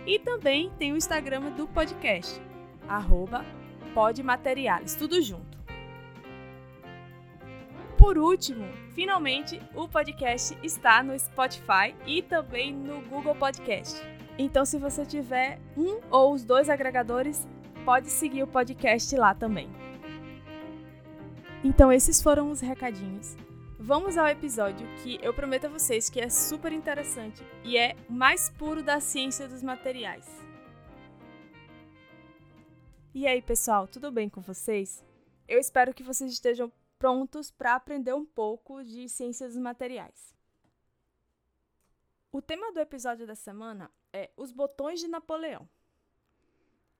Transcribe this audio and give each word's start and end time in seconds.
E 0.05 0.19
também 0.19 0.69
tem 0.77 0.91
o 0.91 0.97
Instagram 0.97 1.51
do 1.51 1.65
podcast, 1.65 2.41
arroba 2.89 3.45
podmateriales, 3.93 4.95
tudo 4.95 5.21
junto. 5.21 5.62
Por 8.03 8.17
último, 8.17 8.65
finalmente 8.93 9.61
o 9.73 9.87
podcast 9.87 10.57
está 10.61 11.01
no 11.01 11.17
Spotify 11.17 11.95
e 12.05 12.21
também 12.21 12.73
no 12.73 12.99
Google 13.03 13.33
Podcast. 13.33 13.95
Então, 14.37 14.65
se 14.65 14.77
você 14.77 15.05
tiver 15.05 15.57
um 15.77 16.01
ou 16.11 16.33
os 16.33 16.43
dois 16.43 16.69
agregadores, 16.69 17.47
pode 17.85 18.09
seguir 18.09 18.43
o 18.43 18.47
podcast 18.47 19.15
lá 19.15 19.33
também. 19.33 19.69
Então, 21.63 21.93
esses 21.93 22.21
foram 22.21 22.51
os 22.51 22.59
recadinhos. 22.59 23.37
Vamos 23.79 24.17
ao 24.17 24.27
episódio 24.27 24.85
que 25.01 25.17
eu 25.21 25.33
prometo 25.33 25.67
a 25.67 25.69
vocês 25.69 26.09
que 26.09 26.19
é 26.19 26.27
super 26.27 26.73
interessante 26.73 27.41
e 27.63 27.77
é 27.77 27.95
mais 28.09 28.49
puro 28.49 28.83
da 28.83 28.99
ciência 28.99 29.47
dos 29.47 29.63
materiais. 29.63 30.27
E 33.15 33.25
aí, 33.25 33.41
pessoal, 33.41 33.87
tudo 33.87 34.11
bem 34.11 34.27
com 34.27 34.41
vocês? 34.41 35.01
Eu 35.47 35.57
espero 35.57 35.93
que 35.93 36.03
vocês 36.03 36.33
estejam 36.33 36.69
prontos 37.03 37.51
para 37.51 37.75
aprender 37.75 38.13
um 38.13 38.23
pouco 38.23 38.81
de 38.81 39.09
ciências 39.09 39.57
materiais. 39.57 40.33
O 42.31 42.41
tema 42.41 42.71
do 42.71 42.79
episódio 42.79 43.27
da 43.27 43.35
semana 43.35 43.91
é 44.13 44.31
Os 44.37 44.53
Botões 44.53 45.01
de 45.01 45.09
Napoleão. 45.09 45.67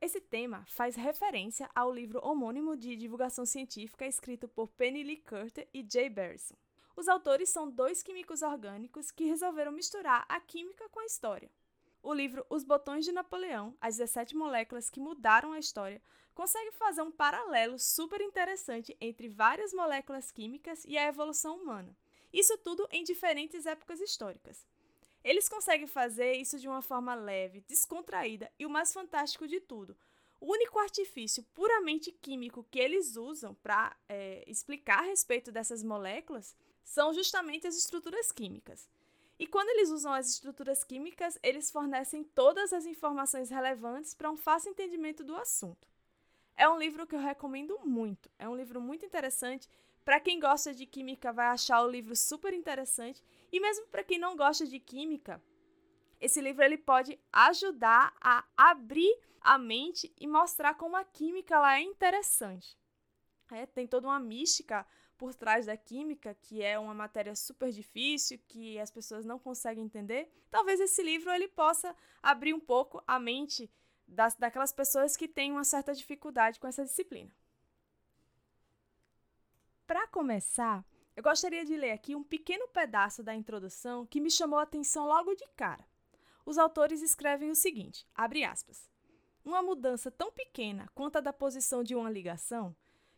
Esse 0.02 0.19
tema 0.19 0.66
faz 0.68 0.97
referência 0.97 1.69
ao 1.74 1.90
livro 1.90 2.19
homônimo 2.22 2.75
de 2.75 2.97
divulgação 2.97 3.46
científica 3.46 4.06
escrito 4.06 4.46
por 4.46 4.68
Penny 4.68 5.03
Lee 5.03 5.22
Curter 5.22 5.69
e 5.74 5.88
Jay 5.90 6.09
Barrison. 6.09 6.56
Os 6.97 7.08
autores 7.08 7.47
são 7.47 7.72
dois 7.72 8.03
químicos 8.03 8.41
orgânicos 8.41 9.09
que 9.09 9.24
resolveram 9.24 9.72
misturar 9.72 10.25
a 10.28 10.38
química 10.41 10.90
com 10.90 11.00
a 11.00 11.06
história. 11.06 11.50
O 12.02 12.14
livro 12.14 12.46
Os 12.50 12.66
Botões 12.66 13.06
de 13.06 13.14
Napoleão, 13.14 13.74
as 13.80 13.96
17 13.96 14.35
moléculas 14.35 14.90
que 14.90 15.00
mudaram 15.00 15.53
a 15.53 15.59
história, 15.59 16.02
consegue 16.33 16.71
fazer 16.71 17.01
um 17.01 17.11
paralelo 17.11 17.77
super 17.77 18.21
interessante 18.21 18.95
entre 18.99 19.29
várias 19.29 19.73
moléculas 19.73 20.31
químicas 20.31 20.83
e 20.85 20.97
a 20.97 21.07
evolução 21.07 21.57
humana. 21.57 21.95
Isso 22.31 22.57
tudo 22.57 22.88
em 22.91 23.03
diferentes 23.03 23.66
épocas 23.66 23.99
históricas. 24.01 24.66
Eles 25.23 25.47
conseguem 25.47 25.88
fazer 25.88 26.33
isso 26.33 26.59
de 26.59 26.67
uma 26.67 26.81
forma 26.81 27.16
leve, 27.16 27.61
descontraída 27.61 28.51
e 28.59 28.66
o 28.66 28.69
mais 28.69 28.91
fantástico 28.91 29.47
de 29.47 29.59
tudo. 29.61 29.95
O 30.41 30.51
único 30.51 30.77
artifício 30.79 31.43
puramente 31.53 32.11
químico 32.11 32.67
que 32.69 32.79
eles 32.79 33.16
usam 33.16 33.53
para 33.55 33.95
é, 34.09 34.43
explicar 34.45 34.99
a 34.99 35.07
respeito 35.07 35.51
dessas 35.51 35.81
moléculas 35.81 36.53
são 36.83 37.13
justamente 37.13 37.66
as 37.66 37.77
estruturas 37.77 38.31
químicas. 38.31 38.89
E 39.39 39.47
quando 39.47 39.69
eles 39.69 39.89
usam 39.89 40.11
as 40.11 40.29
estruturas 40.29 40.83
químicas, 40.83 41.39
eles 41.41 41.72
fornecem 41.72 42.23
todas 42.23 42.73
as 42.73 42.85
informações 42.85 43.49
relevantes 43.49 44.13
para 44.13 44.29
um 44.29 44.35
fácil 44.35 44.72
entendimento 44.72 45.23
do 45.23 45.35
assunto. 45.35 45.92
É 46.56 46.69
um 46.69 46.78
livro 46.78 47.08
que 47.08 47.16
eu 47.16 47.19
recomendo 47.19 47.80
muito. 47.84 48.30
É 48.38 48.47
um 48.47 48.56
livro 48.56 48.80
muito 48.80 49.06
interessante. 49.06 49.69
Para 50.06 50.19
quem 50.19 50.40
gosta 50.40 50.74
de 50.74 50.86
química, 50.86 51.31
vai 51.31 51.47
achar 51.47 51.81
o 51.81 51.90
livro 51.90 52.16
super 52.16 52.53
interessante. 52.53 53.24
E 53.52 53.59
mesmo 53.59 53.88
para 53.88 54.03
quem 54.03 54.19
não 54.19 54.36
gosta 54.36 54.66
de 54.66 54.80
química, 54.80 55.41
esse 56.19 56.41
livro 56.41 56.64
ele 56.64 56.78
pode 56.78 57.19
ajudar 57.31 58.14
a 58.22 58.46
abrir 58.56 59.18
a 59.41 59.58
mente 59.58 60.14
e 60.19 60.28
mostrar 60.28 60.75
como 60.75 60.96
a 60.96 61.03
química 61.03 61.59
lá 61.59 61.78
é 61.78 61.81
interessante. 61.81 62.78
É, 63.52 63.66
tem 63.66 63.85
toda 63.85 64.08
uma 64.08 64.20
mística 64.20 64.85
por 65.18 65.35
trás 65.35 65.66
da 65.68 65.78
química, 65.78 66.35
que 66.41 66.64
é 66.64 66.78
uma 66.80 66.94
matéria 66.94 67.35
super 67.35 67.72
difícil, 67.72 68.40
que 68.47 68.80
as 68.80 68.90
pessoas 68.90 69.25
não 69.25 69.38
conseguem 69.38 69.84
entender. 69.84 70.30
Talvez 70.50 70.80
esse 70.80 71.03
livro 71.03 71.31
ele 71.31 71.47
possa 71.47 71.96
abrir 72.22 72.53
um 72.53 72.59
pouco 72.59 73.03
a 73.06 73.20
mente 73.20 73.70
das, 74.08 74.36
daquelas 74.36 74.72
pessoas 74.72 75.16
que 75.16 75.28
têm 75.28 75.52
uma 75.52 75.64
certa 75.64 75.94
dificuldade 75.94 76.59
com 76.59 76.68
essa 76.68 76.84
disciplina. 76.84 77.31
Para 79.86 80.08
começar, 80.08 80.86
eu 81.16 81.22
gostaria 81.22 81.64
de 81.64 81.75
ler 81.75 81.91
aqui 81.91 82.16
um 82.16 82.24
pequeno 82.24 82.68
pedaço 82.68 83.22
da 83.22 83.36
introdução 83.36 84.06
que 84.06 84.22
me 84.22 84.31
chamou 84.31 84.58
a 84.58 84.64
atenção 84.64 85.06
logo 85.06 85.36
de 85.36 85.46
cara. 85.56 85.86
Os 86.46 86.58
autores 86.58 87.02
escrevem 87.02 87.52
o 87.52 87.56
seguinte: 87.56 88.08
abre 88.16 88.44
aspas. 88.44 88.90
Uma 89.46 89.62
mudança 89.62 90.09
tão 90.09 90.31
pequena 90.31 90.90
quanto 90.96 91.18
a 91.18 91.22
da 91.22 91.34
posição 91.34 91.84
de 91.84 91.96
uma 91.96 92.09
ligação, 92.09 92.75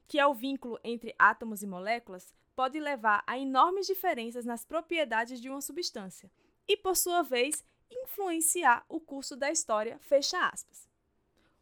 que 0.07 0.19
é 0.19 0.25
o 0.25 0.33
vínculo 0.33 0.79
entre 0.83 1.15
átomos 1.19 1.61
e 1.61 1.67
moléculas, 1.67 2.33
pode 2.55 2.79
levar 2.79 3.23
a 3.27 3.37
enormes 3.37 3.85
diferenças 3.85 4.43
nas 4.43 4.65
propriedades 4.65 5.39
de 5.39 5.49
uma 5.49 5.61
substância 5.61 6.31
e, 6.67 6.75
por 6.75 6.95
sua 6.95 7.21
vez, 7.21 7.63
influenciar 8.03 8.85
o 8.89 8.99
curso 8.99 9.35
da 9.35 9.51
história, 9.51 9.99
fecha 9.99 10.47
aspas. 10.47 10.87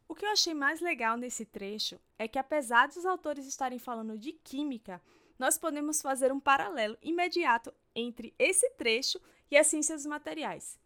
O 0.08 0.14
que 0.14 0.24
eu 0.24 0.30
achei 0.30 0.54
mais 0.54 0.80
legal 0.80 1.16
nesse 1.16 1.44
trecho 1.44 1.98
é 2.18 2.28
que, 2.28 2.38
apesar 2.38 2.88
dos 2.88 3.06
autores 3.06 3.46
estarem 3.46 3.78
falando 3.78 4.18
de 4.18 4.32
química, 4.32 5.02
nós 5.38 5.58
podemos 5.58 6.00
fazer 6.00 6.32
um 6.32 6.40
paralelo 6.40 6.96
imediato 7.02 7.72
entre 7.94 8.34
esse 8.38 8.68
trecho 8.70 9.20
e 9.50 9.56
as 9.56 9.66
ciências 9.66 10.02
dos 10.02 10.10
materiais. 10.10 10.78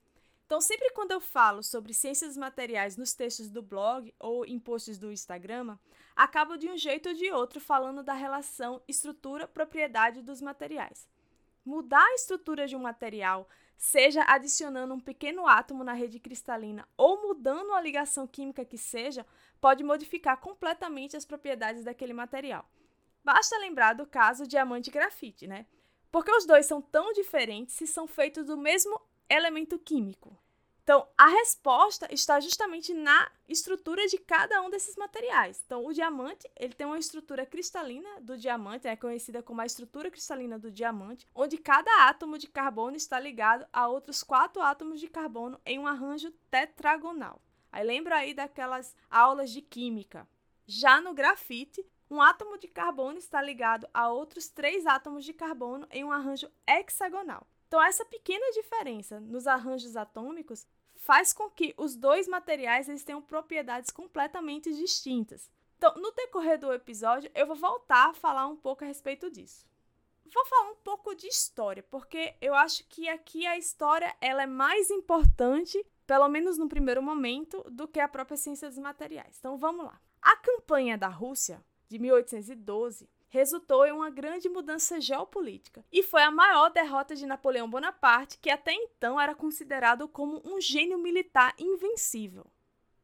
Então, 0.46 0.61
sempre 0.62 0.90
quando 0.93 1.12
eu 1.12 1.20
falo 1.20 1.62
sobre 1.62 1.93
ciências 1.93 2.34
materiais 2.34 2.96
nos 2.96 3.12
textos 3.12 3.50
do 3.50 3.61
blog 3.61 4.14
ou 4.19 4.46
em 4.46 4.58
posts 4.58 4.99
do 4.99 5.12
Instagram, 5.12 5.76
acabo 6.17 6.56
de 6.56 6.70
um 6.70 6.76
jeito 6.76 7.11
ou 7.11 7.14
de 7.14 7.31
outro 7.31 7.61
falando 7.61 8.02
da 8.02 8.14
relação 8.14 8.81
estrutura-propriedade 8.88 10.22
dos 10.22 10.40
materiais. 10.40 11.06
Mudar 11.62 12.02
a 12.02 12.14
estrutura 12.14 12.67
de 12.67 12.75
um 12.75 12.78
material 12.78 13.46
seja 13.78 14.25
adicionando 14.26 14.92
um 14.92 14.98
pequeno 15.00 15.46
átomo 15.46 15.84
na 15.84 15.92
rede 15.92 16.19
cristalina 16.19 16.86
ou 16.96 17.22
mudando 17.22 17.72
a 17.72 17.80
ligação 17.80 18.26
química 18.26 18.64
que 18.64 18.76
seja, 18.76 19.25
pode 19.60 19.84
modificar 19.84 20.36
completamente 20.38 21.16
as 21.16 21.25
propriedades 21.25 21.84
daquele 21.84 22.12
material. 22.12 22.69
Basta 23.25 23.56
lembrar 23.58 23.92
do 23.92 24.04
caso 24.04 24.48
diamante 24.48 24.90
e 24.90 24.92
grafite, 24.92 25.46
né? 25.46 25.64
Porque 26.10 26.32
os 26.32 26.44
dois 26.44 26.66
são 26.66 26.82
tão 26.82 27.12
diferentes 27.12 27.75
se 27.75 27.86
são 27.86 28.06
feitos 28.08 28.46
do 28.46 28.56
mesmo 28.56 29.00
elemento 29.30 29.78
químico. 29.78 30.36
Então, 30.88 31.06
a 31.19 31.26
resposta 31.26 32.08
está 32.11 32.40
justamente 32.40 32.94
na 32.94 33.31
estrutura 33.46 34.06
de 34.06 34.17
cada 34.17 34.62
um 34.62 34.70
desses 34.70 34.96
materiais. 34.96 35.62
Então, 35.67 35.85
o 35.85 35.93
diamante, 35.93 36.50
ele 36.56 36.73
tem 36.73 36.87
uma 36.87 36.99
estrutura 36.99 37.44
cristalina 37.44 38.08
do 38.23 38.38
diamante, 38.38 38.88
é 38.88 38.96
conhecida 38.96 39.43
como 39.43 39.61
a 39.61 39.67
estrutura 39.67 40.11
cristalina 40.11 40.58
do 40.58 40.70
diamante, 40.70 41.26
onde 41.35 41.58
cada 41.58 42.08
átomo 42.08 42.38
de 42.38 42.46
carbono 42.46 42.96
está 42.96 43.20
ligado 43.20 43.67
a 43.70 43.87
outros 43.87 44.23
quatro 44.23 44.62
átomos 44.62 44.99
de 44.99 45.08
carbono 45.08 45.61
em 45.67 45.79
um 45.79 45.87
arranjo 45.87 46.31
tetragonal. 46.50 47.38
Aí 47.70 47.84
lembra 47.84 48.17
aí 48.17 48.32
daquelas 48.32 48.96
aulas 49.11 49.50
de 49.50 49.61
química. 49.61 50.26
Já 50.67 51.02
no 51.02 51.12
grafite, 51.12 51.84
um 52.11 52.23
átomo 52.23 52.56
de 52.56 52.67
carbono 52.67 53.19
está 53.19 53.43
ligado 53.43 53.87
a 53.93 54.08
outros 54.08 54.49
três 54.49 54.87
átomos 54.87 55.26
de 55.26 55.34
carbono 55.34 55.87
em 55.91 56.02
um 56.02 56.11
arranjo 56.11 56.50
hexagonal. 56.67 57.46
Então, 57.69 57.82
essa 57.82 58.06
pequena 58.06 58.50
diferença 58.52 59.20
nos 59.20 59.46
arranjos 59.46 59.94
atômicos 59.94 60.67
faz 61.08 61.32
com 61.32 61.49
que 61.49 61.72
os 61.78 61.96
dois 61.96 62.28
materiais 62.28 62.87
eles 62.87 63.02
tenham 63.02 63.22
propriedades 63.22 63.90
completamente 63.90 64.70
distintas. 64.75 65.50
Então, 65.78 65.94
no 65.94 66.12
decorrer 66.12 66.58
do 66.58 66.70
episódio, 66.70 67.31
eu 67.34 67.46
vou 67.46 67.56
voltar 67.56 68.10
a 68.10 68.12
falar 68.12 68.46
um 68.46 68.55
pouco 68.55 68.84
a 68.84 68.87
respeito 68.87 69.31
disso. 69.31 69.66
Vou 70.26 70.44
falar 70.44 70.70
um 70.70 70.76
pouco 70.84 71.14
de 71.14 71.26
história, 71.26 71.82
porque 71.84 72.34
eu 72.43 72.55
acho 72.55 72.87
que 72.88 73.08
aqui 73.08 73.46
a 73.46 73.56
história 73.56 74.14
ela 74.20 74.43
é 74.43 74.46
mais 74.46 74.90
importante, 74.90 75.82
pelo 76.06 76.28
menos 76.28 76.58
no 76.58 76.69
primeiro 76.69 77.02
momento, 77.02 77.64
do 77.70 77.88
que 77.88 78.00
a 78.00 78.06
própria 78.06 78.37
ciência 78.37 78.69
dos 78.69 78.76
materiais. 78.76 79.37
Então, 79.38 79.56
vamos 79.56 79.87
lá. 79.87 79.99
A 80.20 80.37
campanha 80.37 80.99
da 80.99 81.08
Rússia 81.08 81.64
de 81.88 81.99
1812 81.99 83.08
resultou 83.28 83.86
em 83.86 83.92
uma 83.92 84.10
grande 84.10 84.48
mudança 84.48 85.00
geopolítica 85.00 85.84
e 85.92 86.02
foi 86.02 86.22
a 86.22 86.30
maior 86.30 86.70
derrota 86.70 87.14
de 87.14 87.26
Napoleão 87.26 87.69
Bonaparte, 87.69 88.38
que 88.38 88.50
até 88.50 88.72
então 88.72 89.20
era 89.20 89.34
considerado 89.34 90.08
como 90.08 90.42
um 90.44 90.60
gênio 90.60 90.98
militar 90.98 91.54
invencível. 91.58 92.46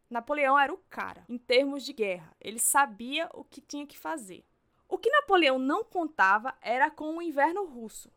Napoleão 0.09 0.59
era 0.59 0.73
o 0.73 0.83
cara 0.89 1.25
em 1.29 1.39
termos 1.39 1.85
de 1.85 1.93
guerra, 1.93 2.35
ele 2.41 2.59
sabia 2.59 3.29
o 3.35 3.45
que 3.45 3.61
tinha 3.61 3.87
que 3.87 3.99
fazer. 3.99 4.45
O 4.89 4.99
que 4.99 5.11
Napoleão 5.11 5.59
não 5.59 5.83
contava 5.83 6.55
era 6.61 6.91
com 6.91 7.17
o 7.17 7.23
inverno 7.23 7.65
russo. 7.65 8.13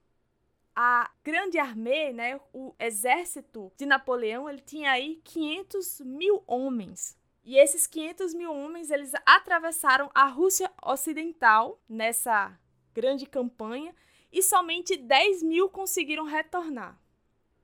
A 0.75 1.10
grande 1.24 1.57
armée, 1.57 2.13
né, 2.13 2.39
o 2.53 2.75
exército 2.77 3.71
de 3.75 3.86
Napoleão, 3.86 4.48
ele 4.48 4.62
tinha 4.62 4.92
aí 4.92 5.19
500 5.24 6.01
mil 6.01 6.44
homens, 6.45 7.18
e 7.48 7.58
esses 7.58 7.88
500 7.88 8.34
mil 8.34 8.54
homens, 8.54 8.92
eles 8.92 9.14
atravessaram 9.26 10.12
a 10.14 10.26
Rússia 10.26 10.70
Ocidental 10.84 11.82
nessa 11.88 12.60
grande 12.94 13.26
campanha 13.26 13.96
e 14.30 14.44
somente 14.44 14.98
10 14.98 15.44
mil 15.44 15.70
conseguiram 15.70 16.26
retornar. 16.26 17.00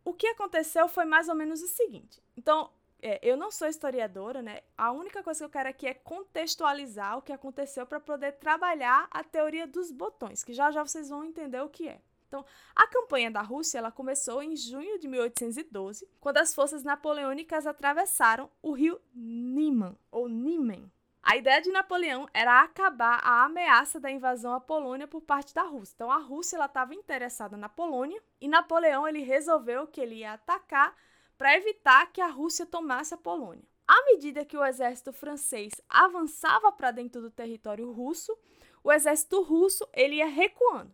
O 0.06 0.14
que 0.14 0.28
aconteceu 0.28 0.88
foi 0.88 1.04
mais 1.04 1.28
ou 1.28 1.36
menos 1.36 1.62
o 1.62 1.68
seguinte. 1.68 2.24
Então, 2.38 2.72
é, 3.02 3.20
eu 3.22 3.36
não 3.36 3.52
sou 3.52 3.68
historiadora, 3.68 4.42
né? 4.42 4.62
A 4.78 4.94
única 4.94 5.22
coisa 5.22 5.42
que 5.42 5.46
eu 5.48 5.50
quero 5.50 5.68
aqui 5.68 5.86
é 5.86 5.94
contextualizar 5.94 7.18
o 7.18 7.22
que 7.22 7.34
aconteceu 7.34 7.86
para 7.86 8.00
poder 8.00 8.32
trabalhar 8.38 9.10
a 9.12 9.22
teoria 9.22 9.68
dos 9.68 9.92
botões, 9.92 10.46
que 10.46 10.54
já 10.54 10.72
já 10.72 10.82
vocês 10.82 11.10
vão 11.10 11.26
entender 11.26 11.60
o 11.60 11.68
que 11.68 11.90
é. 11.90 12.00
Então, 12.34 12.44
a 12.76 12.88
campanha 12.88 13.30
da 13.30 13.44
Rússia 13.44 13.78
ela 13.78 13.92
começou 13.92 14.42
em 14.42 14.56
junho 14.56 14.98
de 14.98 15.08
1812, 15.08 16.10
quando 16.20 16.38
as 16.38 16.56
forças 16.56 16.84
napoleônicas 16.84 17.68
atravessaram 17.68 18.50
o 18.60 18.72
rio 18.72 19.00
Niemen, 19.14 19.96
ou 20.12 20.28
Niemen. 20.28 20.92
A 21.22 21.38
ideia 21.38 21.62
de 21.62 21.70
Napoleão 21.70 22.28
era 22.34 22.64
acabar 22.64 23.20
a 23.24 23.46
ameaça 23.46 24.00
da 24.00 24.10
invasão 24.10 24.52
à 24.52 24.60
Polônia 24.60 25.08
por 25.08 25.22
parte 25.22 25.54
da 25.54 25.62
Rússia. 25.62 25.94
Então, 25.94 26.12
a 26.12 26.18
Rússia 26.18 26.58
estava 26.66 26.96
interessada 26.96 27.56
na 27.56 27.70
Polônia 27.70 28.20
e 28.42 28.48
Napoleão 28.48 29.08
ele 29.08 29.22
resolveu 29.22 29.86
que 29.86 30.02
ele 30.02 30.16
ia 30.16 30.34
atacar 30.34 30.96
para 31.38 31.56
evitar 31.56 32.12
que 32.12 32.20
a 32.20 32.30
Rússia 32.30 32.66
tomasse 32.66 33.14
a 33.14 33.18
Polônia. 33.18 33.64
À 33.88 34.06
medida 34.06 34.44
que 34.44 34.58
o 34.58 34.66
exército 34.66 35.14
francês 35.14 35.72
avançava 35.88 36.72
para 36.72 36.90
dentro 36.90 37.22
do 37.22 37.30
território 37.30 37.92
russo, 37.92 38.36
o 38.84 38.92
exército 38.92 39.44
russo 39.44 39.88
ele 39.94 40.16
ia 40.16 40.26
recuando. 40.26 40.92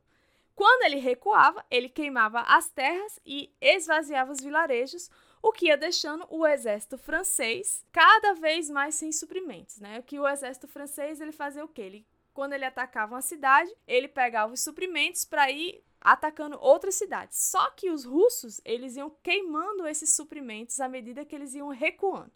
Quando 0.59 0.83
ele 0.83 0.97
recuava, 0.97 1.65
ele 1.71 1.87
queimava 1.87 2.41
as 2.41 2.69
terras 2.69 3.17
e 3.25 3.49
esvaziava 3.61 4.33
os 4.33 4.41
vilarejos, 4.41 5.09
o 5.41 5.53
que 5.53 5.67
ia 5.67 5.77
deixando 5.77 6.27
o 6.29 6.45
exército 6.45 6.97
francês 6.97 7.85
cada 7.93 8.33
vez 8.33 8.69
mais 8.69 8.95
sem 8.95 9.09
suprimentos, 9.09 9.79
né? 9.79 10.01
Que 10.01 10.19
o 10.19 10.27
exército 10.27 10.67
francês 10.67 11.21
ele 11.21 11.31
fazia 11.31 11.63
o 11.63 11.67
quê? 11.69 11.83
Ele, 11.83 12.07
quando 12.33 12.51
ele 12.51 12.65
atacava 12.65 13.15
uma 13.15 13.21
cidade, 13.21 13.73
ele 13.87 14.09
pegava 14.09 14.51
os 14.51 14.59
suprimentos 14.59 15.23
para 15.23 15.49
ir 15.49 15.81
atacando 16.01 16.59
outras 16.59 16.95
cidades. 16.95 17.37
Só 17.37 17.69
que 17.71 17.89
os 17.89 18.03
russos, 18.03 18.59
eles 18.65 18.97
iam 18.97 19.09
queimando 19.23 19.87
esses 19.87 20.13
suprimentos 20.13 20.81
à 20.81 20.89
medida 20.89 21.23
que 21.23 21.35
eles 21.35 21.53
iam 21.53 21.69
recuando, 21.69 22.33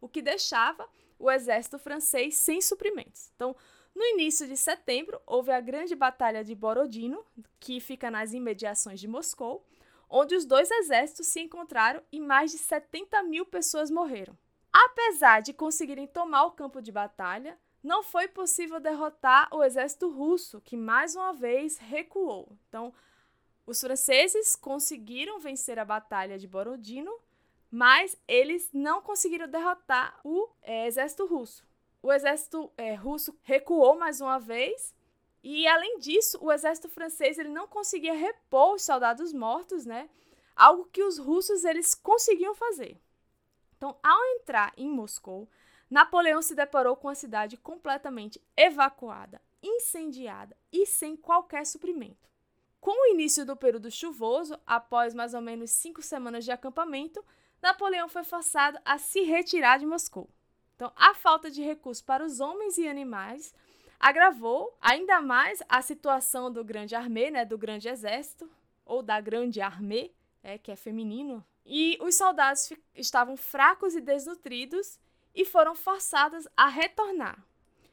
o 0.00 0.08
que 0.08 0.22
deixava 0.22 0.88
o 1.18 1.28
exército 1.28 1.80
francês 1.80 2.36
sem 2.36 2.60
suprimentos. 2.60 3.32
Então, 3.34 3.56
no 3.94 4.02
início 4.02 4.48
de 4.48 4.56
setembro, 4.56 5.20
houve 5.24 5.52
a 5.52 5.60
grande 5.60 5.94
batalha 5.94 6.42
de 6.42 6.52
Borodino, 6.54 7.24
que 7.60 7.78
fica 7.78 8.10
nas 8.10 8.32
imediações 8.32 8.98
de 8.98 9.06
Moscou, 9.06 9.64
onde 10.10 10.34
os 10.34 10.44
dois 10.44 10.68
exércitos 10.68 11.28
se 11.28 11.40
encontraram 11.40 12.02
e 12.10 12.18
mais 12.18 12.50
de 12.50 12.58
70 12.58 13.22
mil 13.22 13.46
pessoas 13.46 13.90
morreram. 13.90 14.36
Apesar 14.72 15.40
de 15.40 15.52
conseguirem 15.52 16.08
tomar 16.08 16.44
o 16.46 16.50
campo 16.50 16.82
de 16.82 16.90
batalha, 16.90 17.56
não 17.80 18.02
foi 18.02 18.26
possível 18.26 18.80
derrotar 18.80 19.48
o 19.54 19.62
exército 19.62 20.10
russo, 20.10 20.60
que 20.60 20.76
mais 20.76 21.14
uma 21.14 21.32
vez 21.32 21.78
recuou. 21.78 22.58
Então, 22.68 22.92
os 23.64 23.80
franceses 23.80 24.56
conseguiram 24.56 25.38
vencer 25.38 25.78
a 25.78 25.84
batalha 25.84 26.36
de 26.36 26.48
Borodino, 26.48 27.16
mas 27.70 28.16
eles 28.26 28.70
não 28.72 29.00
conseguiram 29.00 29.46
derrotar 29.46 30.18
o 30.24 30.48
é, 30.62 30.86
exército 30.88 31.26
russo 31.26 31.64
o 32.04 32.12
exército 32.12 32.70
é, 32.76 32.92
russo 32.94 33.34
recuou 33.40 33.98
mais 33.98 34.20
uma 34.20 34.38
vez. 34.38 34.94
E 35.42 35.66
além 35.66 35.98
disso, 35.98 36.38
o 36.38 36.52
exército 36.52 36.86
francês 36.86 37.38
ele 37.38 37.48
não 37.48 37.66
conseguia 37.66 38.12
repor 38.12 38.74
os 38.74 38.82
soldados 38.82 39.32
mortos, 39.32 39.86
né? 39.86 40.10
Algo 40.54 40.84
que 40.92 41.02
os 41.02 41.16
russos 41.16 41.64
eles 41.64 41.94
conseguiam 41.94 42.54
fazer. 42.54 43.00
Então, 43.74 43.98
ao 44.02 44.22
entrar 44.36 44.74
em 44.76 44.86
Moscou, 44.86 45.48
Napoleão 45.88 46.42
se 46.42 46.54
deparou 46.54 46.94
com 46.94 47.08
a 47.08 47.14
cidade 47.14 47.56
completamente 47.56 48.38
evacuada, 48.54 49.40
incendiada 49.62 50.54
e 50.70 50.84
sem 50.84 51.16
qualquer 51.16 51.64
suprimento. 51.64 52.28
Com 52.82 52.90
o 52.90 53.14
início 53.14 53.46
do 53.46 53.56
período 53.56 53.90
chuvoso, 53.90 54.60
após 54.66 55.14
mais 55.14 55.32
ou 55.32 55.40
menos 55.40 55.70
cinco 55.70 56.02
semanas 56.02 56.44
de 56.44 56.52
acampamento, 56.52 57.24
Napoleão 57.62 58.10
foi 58.10 58.24
forçado 58.24 58.78
a 58.84 58.98
se 58.98 59.22
retirar 59.22 59.78
de 59.78 59.86
Moscou. 59.86 60.28
Então, 60.76 60.92
a 60.96 61.14
falta 61.14 61.50
de 61.50 61.62
recursos 61.62 62.02
para 62.02 62.24
os 62.24 62.40
homens 62.40 62.78
e 62.78 62.88
animais 62.88 63.54
agravou 63.98 64.76
ainda 64.80 65.20
mais 65.20 65.62
a 65.68 65.80
situação 65.80 66.50
do 66.50 66.64
grande 66.64 66.94
armê, 66.94 67.30
né, 67.30 67.44
do 67.44 67.56
grande 67.56 67.88
exército, 67.88 68.50
ou 68.84 69.02
da 69.02 69.20
grande 69.20 69.60
armê, 69.60 70.10
é, 70.42 70.58
que 70.58 70.70
é 70.70 70.76
feminino. 70.76 71.44
E 71.64 71.98
os 72.02 72.16
soldados 72.16 72.70
estavam 72.94 73.36
fracos 73.36 73.94
e 73.94 74.00
desnutridos 74.00 74.98
e 75.34 75.44
foram 75.44 75.74
forçados 75.74 76.46
a 76.56 76.68
retornar. 76.68 77.42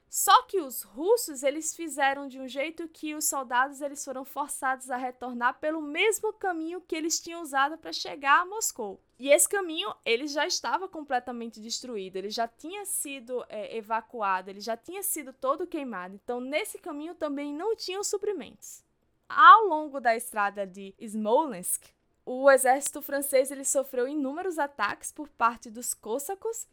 Só 0.09 0.43
que 0.43 0.59
os 0.59 0.81
russos 0.81 1.41
eles 1.41 1.73
fizeram 1.73 2.27
de 2.27 2.37
um 2.37 2.45
jeito 2.45 2.85
que 2.89 3.15
os 3.15 3.23
soldados 3.29 3.79
eles 3.79 4.03
foram 4.03 4.25
forçados 4.25 4.91
a 4.91 4.97
retornar 4.97 5.57
pelo 5.61 5.81
mesmo 5.81 6.33
caminho 6.33 6.81
que 6.81 6.93
eles 6.93 7.21
tinham 7.21 7.41
usado 7.41 7.77
para 7.77 7.93
chegar 7.93 8.41
a 8.41 8.45
Moscou. 8.45 9.01
E 9.21 9.29
esse 9.29 9.47
caminho 9.47 9.93
ele 10.03 10.25
já 10.25 10.47
estava 10.47 10.87
completamente 10.87 11.61
destruído, 11.61 12.15
ele 12.15 12.31
já 12.31 12.47
tinha 12.47 12.83
sido 12.85 13.45
é, 13.49 13.77
evacuado, 13.77 14.49
ele 14.49 14.59
já 14.59 14.75
tinha 14.75 15.03
sido 15.03 15.31
todo 15.31 15.67
queimado. 15.67 16.15
Então 16.15 16.41
nesse 16.41 16.79
caminho 16.79 17.13
também 17.13 17.53
não 17.53 17.75
tinham 17.75 18.03
suprimentos. 18.03 18.83
Ao 19.29 19.67
longo 19.67 19.99
da 19.99 20.15
estrada 20.15 20.65
de 20.65 20.95
Smolensk, 20.99 21.83
o 22.25 22.49
exército 22.49 22.99
francês 22.99 23.51
ele 23.51 23.63
sofreu 23.63 24.07
inúmeros 24.07 24.57
ataques 24.57 25.11
por 25.11 25.29
parte 25.29 25.69
dos 25.69 25.93
cossacos 25.93 26.67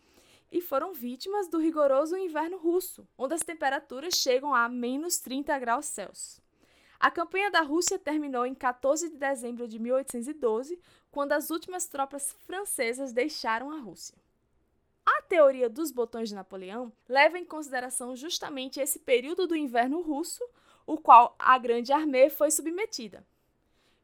e 0.50 0.62
foram 0.62 0.94
vítimas 0.94 1.48
do 1.48 1.58
rigoroso 1.58 2.16
inverno 2.16 2.56
russo, 2.56 3.06
onde 3.18 3.34
as 3.34 3.42
temperaturas 3.42 4.14
chegam 4.14 4.54
a 4.54 4.70
menos 4.70 5.18
30 5.18 5.58
graus 5.58 5.84
Celsius. 5.84 6.40
A 7.00 7.12
campanha 7.12 7.48
da 7.48 7.60
Rússia 7.60 7.96
terminou 7.96 8.44
em 8.44 8.54
14 8.54 9.10
de 9.10 9.16
dezembro 9.16 9.68
de 9.68 9.78
1812, 9.78 10.80
quando 11.10 11.32
as 11.32 11.50
últimas 11.50 11.86
tropas 11.86 12.32
francesas 12.46 13.12
deixaram 13.12 13.70
a 13.70 13.78
Rússia. 13.78 14.16
A 15.04 15.22
teoria 15.22 15.70
dos 15.70 15.90
botões 15.90 16.28
de 16.28 16.34
Napoleão 16.34 16.92
leva 17.08 17.38
em 17.38 17.44
consideração 17.44 18.14
justamente 18.14 18.78
esse 18.78 18.98
período 18.98 19.46
do 19.46 19.56
inverno 19.56 20.02
russo, 20.02 20.44
o 20.86 20.98
qual 20.98 21.34
a 21.38 21.56
Grande 21.58 21.92
Armée 21.92 22.28
foi 22.28 22.50
submetida. 22.50 23.26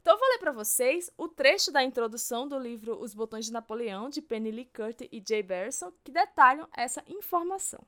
Então, 0.01 0.19
vou 0.19 0.29
ler 0.29 0.39
para 0.39 0.53
vocês 0.53 1.11
o 1.17 1.29
trecho 1.29 1.73
da 1.73 1.83
introdução 1.83 2.47
do 2.47 2.59
livro 2.59 3.01
Os 3.01 3.15
Botões 3.15 3.47
de 3.47 3.53
Napoleão, 3.53 4.11
de 4.11 4.21
Penny 4.21 4.51
Lee 4.51 4.67
Curtin 4.67 5.09
e 5.11 5.23
Jay 5.27 5.43
Berson, 5.43 5.93
que 6.03 6.13
detalham 6.13 6.69
essa 6.77 7.03
informação. 7.07 7.83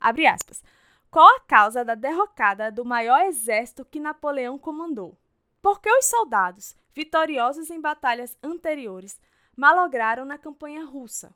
Abre 0.00 0.26
aspas. 0.26 0.62
Qual 1.10 1.36
a 1.36 1.40
causa 1.40 1.84
da 1.84 1.94
derrocada 1.94 2.72
do 2.72 2.84
maior 2.84 3.22
exército 3.26 3.84
que 3.84 4.00
Napoleão 4.00 4.58
comandou? 4.58 5.16
Porque 5.64 5.90
os 5.90 6.04
soldados, 6.04 6.76
vitoriosos 6.92 7.70
em 7.70 7.80
batalhas 7.80 8.36
anteriores, 8.42 9.18
malograram 9.56 10.26
na 10.26 10.36
campanha 10.36 10.84
russa. 10.84 11.34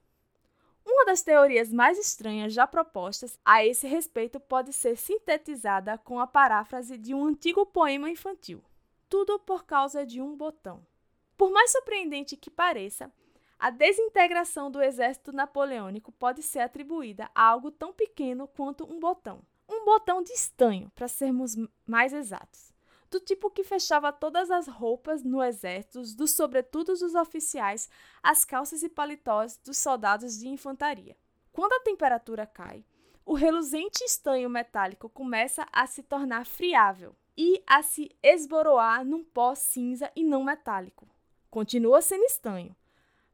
Uma 0.85 1.07
das 1.07 1.23
teorias 1.23 1.73
mais 1.73 1.99
estranhas 1.99 2.53
já 2.53 2.67
propostas 2.67 3.41
a 3.43 3.65
esse 3.65 3.87
respeito 3.87 4.39
pode 4.39 4.71
ser 4.75 4.99
sintetizada 4.99 5.97
com 5.97 6.21
a 6.21 6.27
paráfrase 6.27 6.99
de 6.99 7.15
um 7.15 7.25
antigo 7.25 7.65
poema 7.65 8.11
infantil: 8.11 8.63
Tudo 9.09 9.39
por 9.39 9.65
causa 9.65 10.05
de 10.05 10.21
um 10.21 10.37
botão. 10.37 10.87
Por 11.35 11.51
mais 11.51 11.73
surpreendente 11.73 12.37
que 12.37 12.51
pareça, 12.51 13.11
a 13.59 13.71
desintegração 13.71 14.71
do 14.71 14.83
exército 14.83 15.33
napoleônico 15.33 16.13
pode 16.13 16.43
ser 16.43 16.59
atribuída 16.59 17.31
a 17.35 17.45
algo 17.45 17.71
tão 17.71 17.95
pequeno 17.95 18.47
quanto 18.47 18.85
um 18.85 19.01
botão. 19.01 19.41
Um 19.67 19.87
botão 19.87 20.23
de 20.23 20.35
estanho, 20.35 20.93
para 20.95 21.09
sermos 21.09 21.57
mais 21.87 22.13
exatos 22.13 22.77
do 23.11 23.21
tipo 23.21 23.51
que 23.51 23.65
fechava 23.65 24.13
todas 24.13 24.51
as 24.51 24.67
roupas 24.67 25.23
no 25.23 25.43
exército, 25.43 26.03
dos 26.17 26.33
sobretudos 26.33 27.01
dos 27.01 27.15
oficiais, 27.15 27.89
as 28.23 28.45
calças 28.45 28.83
e 28.83 28.89
paletós 28.89 29.57
dos 29.57 29.79
soldados 29.79 30.39
de 30.39 30.49
infantaria. 30.49 31.17
Quando 31.53 31.73
a 31.73 31.81
temperatura 31.81 32.47
cai, 32.47 32.85
o 33.25 33.35
reluzente 33.35 34.05
estanho 34.05 34.49
metálico 34.49 35.09
começa 35.09 35.67
a 35.73 35.87
se 35.87 36.03
tornar 36.03 36.47
friável 36.47 37.15
e 37.37 37.63
a 37.67 37.83
se 37.83 38.11
esboroar 38.23 39.05
num 39.05 39.23
pó 39.23 39.55
cinza 39.55 40.11
e 40.17 40.25
não 40.25 40.45
metálico. 40.45 41.09
Continua 41.51 42.03
sendo 42.03 42.25
estanho, 42.25 42.75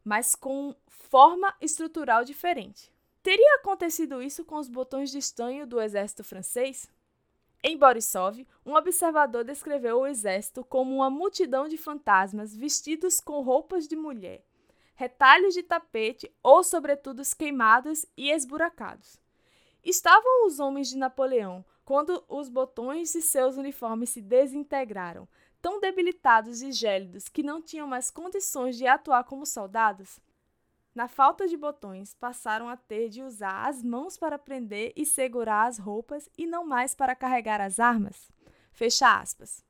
mas 0.04 0.34
com 0.34 0.74
forma 0.86 1.54
estrutural 1.60 2.24
diferente. 2.24 2.92
Teria 3.22 3.56
acontecido 3.56 4.22
isso 4.22 4.44
com 4.44 4.56
os 4.56 4.68
botões 4.68 5.10
de 5.10 5.18
estanho 5.18 5.66
do 5.66 5.80
exército 5.80 6.22
francês? 6.22 6.90
Em 7.66 7.78
Borisov, 7.78 8.46
um 8.66 8.74
observador 8.74 9.42
descreveu 9.42 10.00
o 10.00 10.06
exército 10.06 10.62
como 10.62 10.96
uma 10.96 11.08
multidão 11.08 11.66
de 11.66 11.78
fantasmas 11.78 12.54
vestidos 12.54 13.20
com 13.20 13.40
roupas 13.40 13.88
de 13.88 13.96
mulher, 13.96 14.44
retalhos 14.94 15.54
de 15.54 15.62
tapete 15.62 16.30
ou 16.42 16.62
sobretudos 16.62 17.32
queimados 17.32 18.04
e 18.18 18.30
esburacados. 18.30 19.18
Estavam 19.82 20.46
os 20.46 20.60
homens 20.60 20.90
de 20.90 20.98
Napoleão 20.98 21.64
quando 21.86 22.22
os 22.28 22.50
botões 22.50 23.10
de 23.12 23.22
seus 23.22 23.56
uniformes 23.56 24.10
se 24.10 24.20
desintegraram, 24.20 25.26
tão 25.62 25.80
debilitados 25.80 26.60
e 26.60 26.70
gélidos 26.70 27.30
que 27.30 27.42
não 27.42 27.62
tinham 27.62 27.88
mais 27.88 28.10
condições 28.10 28.76
de 28.76 28.86
atuar 28.86 29.24
como 29.24 29.46
soldados? 29.46 30.20
Na 30.94 31.08
falta 31.08 31.48
de 31.48 31.56
botões, 31.56 32.14
passaram 32.14 32.68
a 32.68 32.76
ter 32.76 33.08
de 33.08 33.20
usar 33.20 33.66
as 33.66 33.82
mãos 33.82 34.16
para 34.16 34.38
prender 34.38 34.92
e 34.94 35.04
segurar 35.04 35.66
as 35.66 35.76
roupas 35.76 36.28
e 36.38 36.46
não 36.46 36.64
mais 36.64 36.94
para 36.94 37.16
carregar 37.16 37.60
as 37.60 37.80
armas. 37.80 38.30
Fecha 38.70 39.18
aspas. 39.18 39.64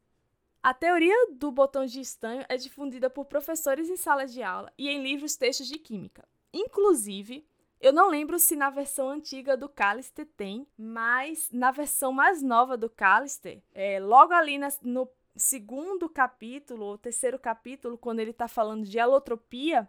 A 0.62 0.74
teoria 0.74 1.14
do 1.32 1.50
botão 1.50 1.86
de 1.86 2.00
estanho 2.00 2.44
é 2.48 2.58
difundida 2.58 3.08
por 3.08 3.24
professores 3.24 3.88
em 3.88 3.96
salas 3.96 4.32
de 4.32 4.42
aula 4.42 4.70
e 4.76 4.88
em 4.88 5.02
livros 5.02 5.34
textos 5.34 5.66
de 5.66 5.78
química. 5.78 6.28
Inclusive, 6.52 7.46
eu 7.80 7.92
não 7.92 8.08
lembro 8.08 8.38
se 8.38 8.54
na 8.54 8.68
versão 8.68 9.08
antiga 9.10 9.56
do 9.56 9.68
Callister 9.68 10.26
tem, 10.36 10.66
mas 10.76 11.50
na 11.52 11.70
versão 11.70 12.12
mais 12.12 12.42
nova 12.42 12.76
do 12.76 12.88
Callister, 12.88 13.62
é, 13.72 13.98
logo 13.98 14.32
ali 14.32 14.58
na, 14.58 14.68
no 14.82 15.08
segundo 15.36 16.08
capítulo, 16.08 16.84
ou 16.84 16.98
terceiro 16.98 17.38
capítulo, 17.38 17.98
quando 17.98 18.20
ele 18.20 18.30
está 18.30 18.48
falando 18.48 18.84
de 18.84 18.98
alotropia, 18.98 19.88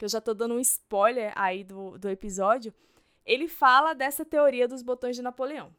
que 0.00 0.04
eu 0.06 0.08
já 0.08 0.16
estou 0.16 0.34
dando 0.34 0.54
um 0.54 0.60
spoiler 0.60 1.30
aí 1.36 1.62
do, 1.62 1.98
do 1.98 2.08
episódio, 2.08 2.72
ele 3.22 3.46
fala 3.46 3.92
dessa 3.92 4.24
teoria 4.24 4.66
dos 4.66 4.80
botões 4.80 5.14
de 5.14 5.20
Napoleão. 5.20 5.70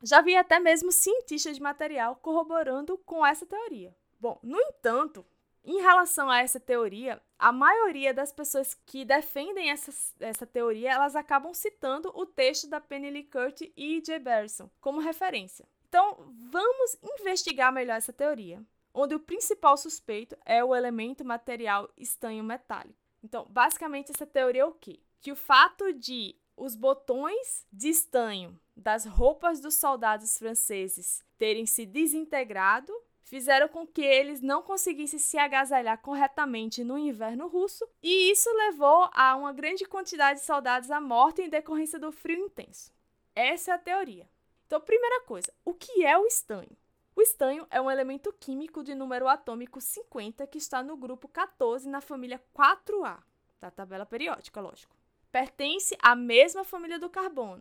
Já 0.00 0.20
vi 0.20 0.36
até 0.36 0.60
mesmo 0.60 0.92
cientistas 0.92 1.56
de 1.56 1.62
material 1.62 2.14
corroborando 2.14 2.96
com 2.98 3.26
essa 3.26 3.44
teoria. 3.44 3.92
Bom, 4.20 4.38
no 4.44 4.60
entanto, 4.60 5.26
em 5.64 5.80
relação 5.80 6.30
a 6.30 6.38
essa 6.38 6.60
teoria, 6.60 7.20
a 7.36 7.50
maioria 7.50 8.14
das 8.14 8.30
pessoas 8.30 8.74
que 8.74 9.04
defendem 9.04 9.72
essa, 9.72 9.90
essa 10.20 10.46
teoria, 10.46 10.92
elas 10.92 11.16
acabam 11.16 11.52
citando 11.52 12.12
o 12.14 12.24
texto 12.24 12.68
da 12.68 12.80
Penny 12.80 13.10
Lee 13.10 13.24
Kurt 13.24 13.62
e 13.76 14.00
J. 14.00 14.20
Barrison 14.20 14.70
como 14.80 15.00
referência. 15.00 15.66
Então, 15.88 16.32
vamos 16.48 16.96
investigar 17.18 17.72
melhor 17.72 17.96
essa 17.96 18.12
teoria, 18.12 18.62
onde 18.94 19.16
o 19.16 19.20
principal 19.20 19.76
suspeito 19.76 20.36
é 20.46 20.62
o 20.62 20.76
elemento 20.76 21.24
material 21.24 21.90
estanho 21.96 22.44
metálico. 22.44 23.07
Então, 23.28 23.46
basicamente, 23.50 24.10
essa 24.10 24.26
teoria 24.26 24.62
é 24.62 24.64
o 24.64 24.72
quê? 24.72 25.00
Que 25.20 25.30
o 25.30 25.36
fato 25.36 25.92
de 25.92 26.34
os 26.56 26.74
botões 26.74 27.66
de 27.70 27.90
estanho 27.90 28.58
das 28.74 29.04
roupas 29.04 29.60
dos 29.60 29.74
soldados 29.74 30.38
franceses 30.38 31.22
terem 31.36 31.66
se 31.66 31.84
desintegrado 31.84 32.90
fizeram 33.22 33.68
com 33.68 33.86
que 33.86 34.00
eles 34.00 34.40
não 34.40 34.62
conseguissem 34.62 35.18
se 35.18 35.36
agasalhar 35.36 36.00
corretamente 36.00 36.82
no 36.82 36.96
inverno 36.96 37.46
russo, 37.46 37.86
e 38.02 38.30
isso 38.30 38.50
levou 38.50 39.10
a 39.12 39.36
uma 39.36 39.52
grande 39.52 39.84
quantidade 39.84 40.40
de 40.40 40.46
soldados 40.46 40.90
à 40.90 40.98
morte 40.98 41.42
em 41.42 41.50
decorrência 41.50 41.98
do 41.98 42.10
frio 42.10 42.46
intenso. 42.46 42.90
Essa 43.34 43.72
é 43.72 43.74
a 43.74 43.78
teoria. 43.78 44.26
Então, 44.66 44.80
primeira 44.80 45.20
coisa, 45.26 45.52
o 45.62 45.74
que 45.74 46.02
é 46.02 46.16
o 46.16 46.24
estanho? 46.24 46.74
O 47.18 47.20
estanho 47.20 47.66
é 47.68 47.80
um 47.80 47.90
elemento 47.90 48.32
químico 48.32 48.84
de 48.84 48.94
número 48.94 49.26
atômico 49.26 49.80
50 49.80 50.46
que 50.46 50.56
está 50.56 50.84
no 50.84 50.96
grupo 50.96 51.26
14 51.26 51.88
na 51.88 52.00
família 52.00 52.40
4A, 52.56 53.18
da 53.60 53.72
tabela 53.72 54.06
periódica, 54.06 54.60
lógico. 54.60 54.94
Pertence 55.32 55.98
à 56.00 56.14
mesma 56.14 56.62
família 56.62 56.96
do 56.96 57.10
carbono. 57.10 57.60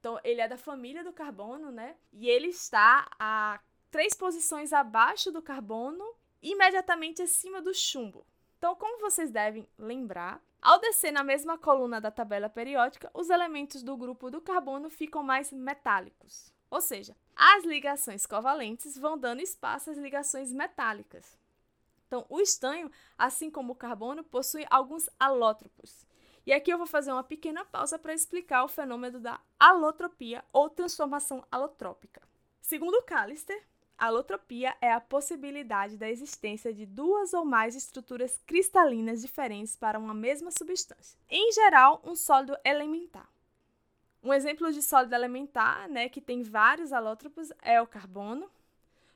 Então, 0.00 0.18
ele 0.24 0.40
é 0.40 0.48
da 0.48 0.56
família 0.56 1.04
do 1.04 1.12
carbono, 1.12 1.70
né? 1.70 1.94
E 2.10 2.26
ele 2.26 2.46
está 2.46 3.06
a 3.18 3.60
três 3.90 4.14
posições 4.14 4.72
abaixo 4.72 5.30
do 5.30 5.42
carbono, 5.42 6.14
imediatamente 6.40 7.20
acima 7.20 7.60
do 7.60 7.74
chumbo. 7.74 8.26
Então, 8.56 8.74
como 8.74 8.98
vocês 8.98 9.30
devem 9.30 9.68
lembrar, 9.76 10.42
ao 10.62 10.80
descer 10.80 11.12
na 11.12 11.22
mesma 11.22 11.58
coluna 11.58 12.00
da 12.00 12.10
tabela 12.10 12.48
periódica, 12.48 13.10
os 13.12 13.28
elementos 13.28 13.82
do 13.82 13.94
grupo 13.94 14.30
do 14.30 14.40
carbono 14.40 14.88
ficam 14.88 15.22
mais 15.22 15.52
metálicos. 15.52 16.50
Ou 16.70 16.80
seja, 16.80 17.14
as 17.36 17.64
ligações 17.64 18.24
covalentes 18.24 18.96
vão 18.96 19.18
dando 19.18 19.42
espaço 19.42 19.90
às 19.90 19.98
ligações 19.98 20.50
metálicas. 20.50 21.38
Então, 22.06 22.24
o 22.30 22.40
estanho, 22.40 22.90
assim 23.18 23.50
como 23.50 23.74
o 23.74 23.76
carbono, 23.76 24.24
possui 24.24 24.64
alguns 24.70 25.10
alótropos. 25.20 26.06
E 26.46 26.52
aqui 26.52 26.72
eu 26.72 26.78
vou 26.78 26.86
fazer 26.86 27.12
uma 27.12 27.24
pequena 27.24 27.64
pausa 27.64 27.98
para 27.98 28.14
explicar 28.14 28.64
o 28.64 28.68
fenômeno 28.68 29.20
da 29.20 29.40
alotropia 29.58 30.44
ou 30.52 30.70
transformação 30.70 31.44
alotrópica. 31.50 32.22
Segundo 32.62 33.02
Callister, 33.02 33.62
a 33.98 34.06
alotropia 34.06 34.76
é 34.80 34.92
a 34.92 35.00
possibilidade 35.00 35.96
da 35.96 36.08
existência 36.08 36.72
de 36.72 36.86
duas 36.86 37.34
ou 37.34 37.44
mais 37.44 37.74
estruturas 37.74 38.38
cristalinas 38.46 39.20
diferentes 39.20 39.74
para 39.74 39.98
uma 39.98 40.14
mesma 40.14 40.50
substância, 40.50 41.18
em 41.28 41.50
geral, 41.52 42.00
um 42.04 42.14
sólido 42.14 42.56
elementar. 42.64 43.28
Um 44.22 44.32
exemplo 44.32 44.72
de 44.72 44.82
sólido 44.82 45.14
elementar, 45.14 45.88
né, 45.88 46.08
que 46.08 46.20
tem 46.20 46.42
vários 46.42 46.92
alótropos, 46.92 47.52
é 47.62 47.80
o 47.80 47.86
carbono. 47.86 48.50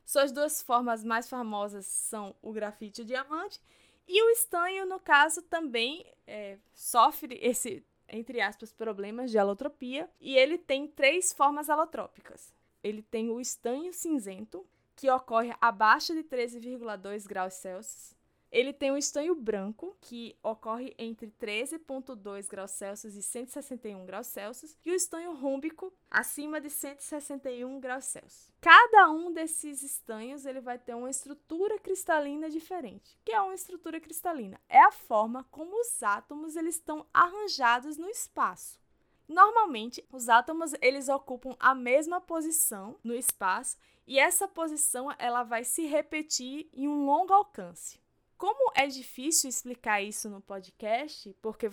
Suas 0.04 0.32
duas 0.32 0.62
formas 0.62 1.04
mais 1.04 1.28
famosas 1.28 1.86
são 1.86 2.34
o 2.42 2.52
grafite 2.52 3.00
e 3.00 3.04
o 3.04 3.06
diamante. 3.06 3.60
E 4.06 4.22
o 4.22 4.30
estanho, 4.30 4.86
no 4.86 4.98
caso, 4.98 5.42
também 5.42 6.04
é, 6.26 6.58
sofre 6.74 7.38
esse, 7.40 7.84
entre 8.08 8.40
aspas, 8.40 8.72
problemas 8.72 9.30
de 9.30 9.38
alotropia. 9.38 10.10
E 10.20 10.36
ele 10.36 10.58
tem 10.58 10.88
três 10.88 11.32
formas 11.32 11.70
alotrópicas. 11.70 12.52
Ele 12.82 13.02
tem 13.02 13.30
o 13.30 13.40
estanho 13.40 13.92
cinzento, 13.92 14.66
que 14.96 15.08
ocorre 15.10 15.54
abaixo 15.60 16.14
de 16.14 16.24
13,2 16.24 17.26
graus 17.26 17.54
Celsius. 17.54 18.14
Ele 18.50 18.72
tem 18.72 18.90
o 18.90 18.96
estanho 18.96 19.34
branco, 19.34 19.96
que 20.00 20.36
ocorre 20.42 20.92
entre 20.98 21.32
13,2 21.40 22.48
graus 22.48 22.72
Celsius 22.72 23.14
e 23.14 23.22
161 23.22 24.04
graus 24.04 24.26
Celsius, 24.26 24.76
e 24.84 24.90
o 24.90 24.94
estanho 24.94 25.34
rúmbico, 25.34 25.92
acima 26.10 26.60
de 26.60 26.68
161 26.68 27.78
graus 27.78 28.06
Celsius. 28.06 28.50
Cada 28.60 29.08
um 29.10 29.32
desses 29.32 29.84
estanhos 29.84 30.44
ele 30.44 30.60
vai 30.60 30.78
ter 30.78 30.94
uma 30.94 31.08
estrutura 31.10 31.78
cristalina 31.78 32.50
diferente. 32.50 33.16
O 33.20 33.24
que 33.24 33.32
é 33.32 33.40
uma 33.40 33.54
estrutura 33.54 34.00
cristalina? 34.00 34.60
É 34.68 34.80
a 34.80 34.90
forma 34.90 35.44
como 35.50 35.80
os 35.80 36.02
átomos 36.02 36.56
eles 36.56 36.74
estão 36.74 37.06
arranjados 37.14 37.96
no 37.96 38.08
espaço. 38.08 38.80
Normalmente, 39.28 40.04
os 40.10 40.28
átomos 40.28 40.74
eles 40.82 41.08
ocupam 41.08 41.54
a 41.60 41.72
mesma 41.72 42.20
posição 42.20 42.98
no 43.04 43.14
espaço 43.14 43.78
e 44.04 44.18
essa 44.18 44.48
posição 44.48 45.06
ela 45.20 45.44
vai 45.44 45.62
se 45.62 45.86
repetir 45.86 46.68
em 46.72 46.88
um 46.88 47.04
longo 47.04 47.32
alcance. 47.32 47.99
Como 48.40 48.72
é 48.74 48.86
difícil 48.86 49.50
explicar 49.50 50.00
isso 50.00 50.30
no 50.30 50.40
podcast, 50.40 51.30
porque 51.42 51.68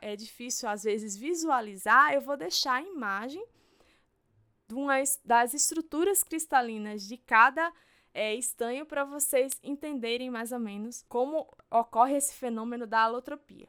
é 0.00 0.14
difícil 0.14 0.68
às 0.68 0.84
vezes 0.84 1.16
visualizar, 1.16 2.14
eu 2.14 2.20
vou 2.20 2.36
deixar 2.36 2.74
a 2.74 2.82
imagem 2.82 3.44
das 5.24 5.54
estruturas 5.54 6.22
cristalinas 6.22 7.02
de 7.02 7.16
cada 7.16 7.72
é, 8.14 8.32
estanho 8.32 8.86
para 8.86 9.04
vocês 9.04 9.58
entenderem 9.60 10.30
mais 10.30 10.52
ou 10.52 10.60
menos 10.60 11.04
como 11.08 11.52
ocorre 11.68 12.16
esse 12.16 12.32
fenômeno 12.32 12.86
da 12.86 13.00
alotropia. 13.00 13.68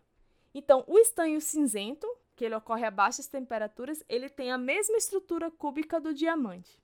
Então, 0.54 0.84
o 0.86 1.00
estanho 1.00 1.42
cinzento, 1.42 2.08
que 2.36 2.46
ele 2.46 2.54
ocorre 2.54 2.86
a 2.86 2.92
baixas 2.92 3.25
temperaturas, 3.25 4.04
ele 4.08 4.30
tem 4.30 4.52
a 4.52 4.58
mesma 4.60 4.98
estrutura 4.98 5.50
cúbica 5.50 6.00
do 6.00 6.14
diamante. 6.14 6.80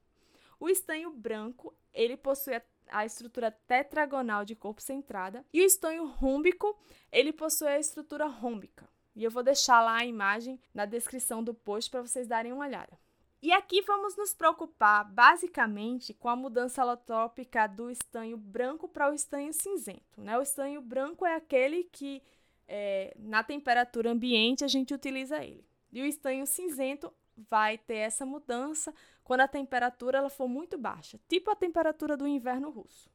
O 0.60 0.68
estanho 0.68 1.12
branco, 1.12 1.72
ele 1.94 2.18
possui 2.18 2.56
a 2.56 2.64
estrutura 3.06 3.52
tetragonal 3.52 4.44
de 4.44 4.56
corpo 4.56 4.82
centrada. 4.82 5.46
E 5.54 5.62
o 5.62 5.66
estanho 5.66 6.06
rômbico, 6.06 6.78
ele 7.12 7.32
possui 7.32 7.68
a 7.68 7.80
estrutura 7.80 8.26
rômbica. 8.28 8.88
E 9.16 9.24
eu 9.24 9.32
vou 9.32 9.44
deixar 9.44 9.82
lá 9.82 9.98
a 9.98 10.06
imagem 10.06 10.60
na 10.74 10.86
descrição 10.86 11.44
do 11.44 11.54
post 11.54 11.90
para 11.90 12.02
vocês 12.02 12.28
darem 12.28 12.54
uma 12.54 12.66
olhada. 12.66 12.98
E 13.42 13.52
aqui 13.52 13.82
vamos 13.82 14.16
nos 14.16 14.34
preocupar 14.34 15.04
basicamente 15.04 16.14
com 16.14 16.30
a 16.30 16.36
mudança 16.36 16.82
alotrópica 16.82 17.66
do 17.66 17.90
estanho 17.90 18.38
branco 18.38 18.88
para 18.88 19.10
o 19.10 19.14
estanho 19.14 19.52
cinzento. 19.52 20.22
Né? 20.22 20.38
O 20.38 20.44
estanho 20.44 20.80
branco 20.80 21.26
é 21.26 21.36
aquele 21.36 21.86
que, 21.86 22.22
é, 22.68 23.16
na 23.18 23.44
temperatura 23.44 24.12
ambiente, 24.12 24.64
a 24.64 24.68
gente 24.68 24.94
utiliza 24.94 25.44
ele. 25.44 25.66
E 25.92 26.04
o 26.04 26.06
estanho 26.06 26.46
cinzento 26.46 27.12
vai 27.36 27.78
ter 27.78 27.98
essa 27.98 28.26
mudança 28.26 28.94
quando 29.24 29.42
a 29.42 29.48
temperatura 29.48 30.18
ela 30.18 30.30
for 30.30 30.48
muito 30.48 30.78
baixa, 30.78 31.20
tipo 31.28 31.50
a 31.52 31.56
temperatura 31.56 32.18
do 32.18 32.28
inverno 32.28 32.70
russo 32.70 33.10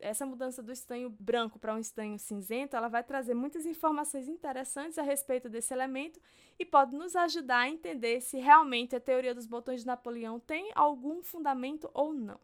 essa 0.00 0.24
mudança 0.24 0.62
do 0.62 0.72
estanho 0.72 1.10
branco 1.10 1.58
para 1.58 1.74
um 1.74 1.78
estanho 1.78 2.18
cinzento, 2.18 2.76
ela 2.76 2.88
vai 2.88 3.02
trazer 3.02 3.34
muitas 3.34 3.66
informações 3.66 4.28
interessantes 4.28 4.98
a 4.98 5.02
respeito 5.02 5.48
desse 5.48 5.74
elemento 5.74 6.20
e 6.58 6.64
pode 6.64 6.94
nos 6.94 7.16
ajudar 7.16 7.60
a 7.60 7.68
entender 7.68 8.20
se 8.20 8.38
realmente 8.38 8.94
a 8.94 9.00
teoria 9.00 9.34
dos 9.34 9.46
botões 9.46 9.80
de 9.80 9.86
Napoleão 9.86 10.38
tem 10.38 10.70
algum 10.74 11.22
fundamento 11.22 11.90
ou 11.92 12.12
não. 12.12 12.38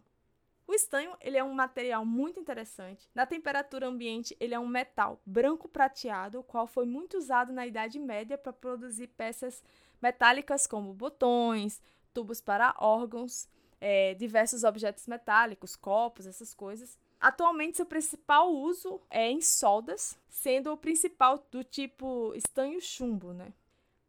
O 0.66 0.72
estanho 0.72 1.14
ele 1.20 1.36
é 1.36 1.44
um 1.44 1.52
material 1.52 2.06
muito 2.06 2.40
interessante. 2.40 3.08
Na 3.14 3.26
temperatura 3.26 3.86
ambiente, 3.86 4.34
ele 4.40 4.54
é 4.54 4.58
um 4.58 4.66
metal 4.66 5.20
branco 5.26 5.68
prateado, 5.68 6.40
o 6.40 6.42
qual 6.42 6.66
foi 6.66 6.86
muito 6.86 7.18
usado 7.18 7.52
na 7.52 7.66
Idade 7.66 7.98
Média 7.98 8.38
para 8.38 8.52
produzir 8.52 9.08
peças 9.08 9.62
metálicas 10.04 10.66
como 10.66 10.92
botões, 10.92 11.80
tubos 12.12 12.38
para 12.38 12.76
órgãos, 12.78 13.48
é, 13.80 14.12
diversos 14.14 14.62
objetos 14.62 15.06
metálicos, 15.06 15.74
copos, 15.74 16.26
essas 16.26 16.52
coisas. 16.52 16.98
Atualmente, 17.18 17.78
seu 17.78 17.86
principal 17.86 18.52
uso 18.52 19.00
é 19.08 19.30
em 19.30 19.40
soldas, 19.40 20.18
sendo 20.28 20.70
o 20.70 20.76
principal 20.76 21.42
do 21.50 21.64
tipo 21.64 22.34
estanho 22.34 22.78
chumbo, 22.82 23.32
né? 23.32 23.48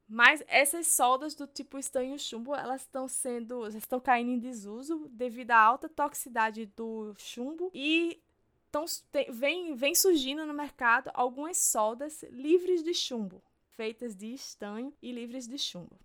Mas 0.08 0.44
essas 0.48 0.88
soldas 0.88 1.34
do 1.34 1.48
tipo 1.48 1.80
estanho 1.80 2.20
chumbo, 2.20 2.54
elas 2.54 2.82
estão 2.82 3.08
sendo, 3.08 3.66
estão 3.70 4.00
caindo 4.00 4.32
em 4.32 4.38
desuso 4.38 5.08
devido 5.10 5.52
à 5.52 5.58
alta 5.58 5.88
toxicidade 5.88 6.66
do 6.68 7.16
chumbo 7.18 7.72
e 7.74 8.22
tão, 8.70 8.86
tem, 9.12 9.32
vem, 9.32 9.76
vem 9.76 9.96
surgindo 9.96 10.46
no 10.46 10.54
mercado 10.54 11.10
algumas 11.14 11.58
soldas 11.58 12.22
livres 12.30 12.84
de 12.84 12.94
chumbo, 12.94 13.42
feitas 13.76 14.16
de 14.16 14.34
estanho 14.34 14.94
e 15.02 15.12
livres 15.12 15.48
de 15.48 15.58
chumbo. 15.58 16.00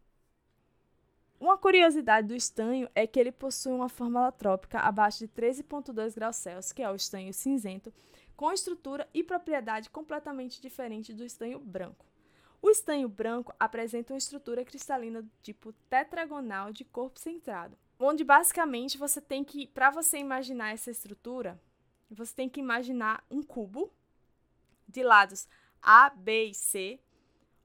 Uma 1.38 1.56
curiosidade 1.56 2.28
do 2.28 2.34
estanho 2.34 2.88
é 2.94 3.06
que 3.06 3.18
ele 3.18 3.32
possui 3.32 3.72
uma 3.72 3.88
fórmula 3.88 4.30
trópica 4.30 4.80
abaixo 4.80 5.20
de 5.20 5.28
13,2 5.28 6.14
graus 6.14 6.36
Celsius, 6.36 6.72
que 6.72 6.82
é 6.82 6.90
o 6.90 6.94
estanho 6.94 7.32
cinzento, 7.32 7.92
com 8.36 8.52
estrutura 8.52 9.08
e 9.14 9.24
propriedade 9.24 9.88
completamente 9.88 10.60
diferente 10.60 11.14
do 11.14 11.24
estanho 11.24 11.58
branco. 11.58 12.04
O 12.60 12.68
estanho 12.68 13.08
branco 13.08 13.54
apresenta 13.58 14.12
uma 14.12 14.18
estrutura 14.18 14.64
cristalina 14.66 15.22
do 15.22 15.30
tipo 15.42 15.72
tetragonal 15.88 16.72
de 16.72 16.84
corpo 16.84 17.18
centrado, 17.18 17.76
onde 17.98 18.22
basicamente 18.22 18.98
você 18.98 19.18
tem 19.18 19.42
que, 19.42 19.66
para 19.66 19.90
você 19.90 20.18
imaginar 20.18 20.74
essa 20.74 20.90
estrutura, 20.90 21.58
você 22.10 22.34
tem 22.34 22.50
que 22.50 22.60
imaginar 22.60 23.24
um 23.30 23.42
cubo 23.42 23.90
de 24.86 25.02
lados 25.02 25.48
A, 25.80 26.10
B 26.10 26.46
e 26.46 26.54
C, 26.54 27.00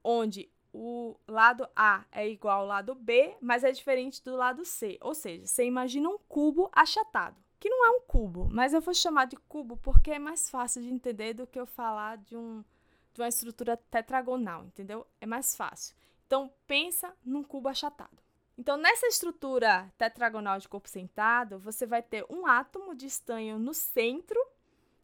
onde 0.05 0.47
o 0.71 1.17
lado 1.27 1.67
A 1.75 2.05
é 2.11 2.29
igual 2.29 2.59
ao 2.61 2.67
lado 2.67 2.93
B, 2.93 3.35
mas 3.41 3.63
é 3.63 3.71
diferente 3.71 4.23
do 4.23 4.35
lado 4.35 4.63
C. 4.63 4.99
Ou 5.01 5.15
seja, 5.15 5.47
você 5.47 5.65
imagina 5.65 6.07
um 6.07 6.19
cubo 6.29 6.69
achatado, 6.71 7.41
que 7.59 7.69
não 7.69 7.85
é 7.87 7.89
um 7.89 8.01
cubo, 8.01 8.47
mas 8.51 8.73
eu 8.73 8.81
vou 8.81 8.93
chamar 8.93 9.25
de 9.25 9.35
cubo 9.35 9.77
porque 9.77 10.11
é 10.11 10.19
mais 10.19 10.49
fácil 10.49 10.83
de 10.83 10.89
entender 10.89 11.33
do 11.33 11.47
que 11.47 11.59
eu 11.59 11.65
falar 11.65 12.17
de, 12.17 12.37
um, 12.37 12.63
de 13.13 13.21
uma 13.21 13.27
estrutura 13.27 13.75
tetragonal, 13.75 14.65
entendeu? 14.65 15.07
É 15.19 15.25
mais 15.25 15.55
fácil. 15.55 15.95
Então, 16.27 16.51
pensa 16.67 17.15
num 17.23 17.43
cubo 17.43 17.67
achatado. 17.67 18.23
Então, 18.57 18.77
nessa 18.77 19.07
estrutura 19.07 19.91
tetragonal 19.97 20.59
de 20.59 20.69
corpo 20.69 20.87
sentado, 20.87 21.57
você 21.57 21.85
vai 21.85 22.01
ter 22.03 22.25
um 22.29 22.45
átomo 22.45 22.93
de 22.93 23.05
estanho 23.07 23.57
no 23.57 23.73
centro 23.73 24.39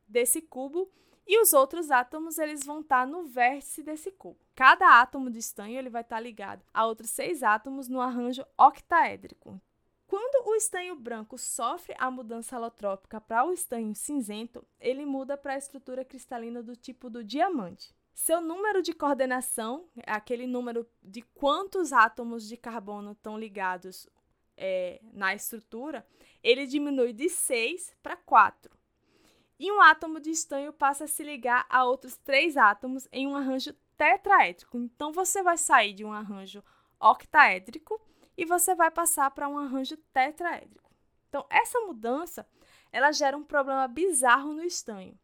desse 0.08 0.42
cubo 0.42 0.92
e 1.34 1.42
os 1.42 1.54
outros 1.54 1.90
átomos 1.90 2.38
eles 2.38 2.66
vão 2.66 2.82
estar 2.82 3.08
no 3.08 3.24
vértice 3.24 3.82
desse 3.82 4.12
cubo. 4.12 4.38
Cada 4.54 5.00
átomo 5.00 5.30
de 5.32 5.40
estanho 5.40 5.80
ele 5.80 5.90
vai 5.90 6.02
estar 6.02 6.20
ligado 6.20 6.62
a 6.74 6.86
outros 6.86 7.10
seis 7.10 7.42
átomos 7.42 7.88
no 7.88 8.02
arranjo 8.02 8.46
octaédrico. 8.58 9.58
Quando 10.06 10.46
o 10.46 10.56
estanho 10.56 10.94
branco 10.94 11.38
sofre 11.38 11.96
a 11.98 12.12
mudança 12.12 12.58
alotrópica 12.58 13.22
para 13.22 13.46
o 13.46 13.54
estanho 13.54 13.96
cinzento, 13.96 14.68
ele 14.78 15.06
muda 15.06 15.38
para 15.38 15.54
a 15.54 15.58
estrutura 15.58 16.04
cristalina 16.04 16.62
do 16.62 16.76
tipo 16.76 17.10
do 17.10 17.24
diamante. 17.24 17.96
Seu 18.14 18.42
número 18.42 18.82
de 18.82 18.92
coordenação, 18.92 19.88
aquele 20.06 20.46
número 20.46 20.86
de 21.02 21.22
quantos 21.22 21.94
átomos 21.94 22.46
de 22.46 22.58
carbono 22.58 23.14
estão 23.14 23.40
ligados 23.40 24.06
é, 24.58 25.00
na 25.14 25.34
estrutura, 25.34 26.06
ele 26.44 26.68
diminui 26.68 27.14
de 27.14 27.30
6 27.30 27.96
para 28.04 28.18
4 28.18 28.81
e 29.62 29.72
um 29.72 29.80
átomo 29.80 30.20
de 30.20 30.32
estanho 30.32 30.74
passa 30.74 31.04
a 31.04 31.08
se 31.08 31.22
ligar 31.22 31.68
a 31.70 31.86
outros 31.86 32.18
três 32.18 32.58
átomos 32.58 33.08
em 33.12 33.28
um 33.28 33.36
arranjo 33.36 33.72
tetraédrico. 33.96 34.76
Então 34.76 35.12
você 35.12 35.44
vai 35.44 35.56
sair 35.56 35.94
de 35.94 36.04
um 36.04 36.12
arranjo 36.12 36.64
octaédrico 37.00 38.02
e 38.36 38.44
você 38.44 38.74
vai 38.74 38.90
passar 38.90 39.30
para 39.30 39.48
um 39.48 39.60
arranjo 39.60 39.96
tetraédrico. 40.12 40.92
Então 41.30 41.46
essa 41.48 41.80
mudança, 41.82 42.44
ela 42.92 43.12
gera 43.12 43.38
um 43.38 43.44
problema 43.44 43.88
bizarro 43.88 44.52
no 44.52 44.64
estanho. 44.64 45.16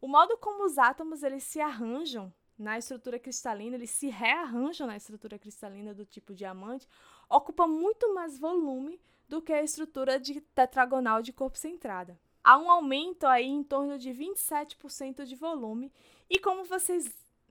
O 0.00 0.06
modo 0.06 0.38
como 0.38 0.64
os 0.64 0.78
átomos 0.78 1.24
eles 1.24 1.42
se 1.42 1.60
arranjam 1.60 2.32
na 2.56 2.78
estrutura 2.78 3.18
cristalina, 3.18 3.74
eles 3.74 3.90
se 3.90 4.06
rearranjam 4.06 4.86
na 4.86 4.96
estrutura 4.96 5.36
cristalina 5.36 5.92
do 5.92 6.06
tipo 6.06 6.32
diamante, 6.32 6.86
ocupa 7.28 7.66
muito 7.66 8.14
mais 8.14 8.38
volume 8.38 9.00
do 9.28 9.42
que 9.42 9.52
a 9.52 9.64
estrutura 9.64 10.20
de 10.20 10.40
tetragonal 10.40 11.22
de 11.22 11.32
corpo 11.32 11.58
centrada 11.58 12.16
há 12.42 12.58
um 12.58 12.70
aumento 12.70 13.26
aí 13.26 13.46
em 13.46 13.62
torno 13.62 13.98
de 13.98 14.10
27% 14.10 15.24
de 15.24 15.34
volume. 15.34 15.92
E 16.28 16.38
como 16.38 16.64
vocês, 16.64 17.08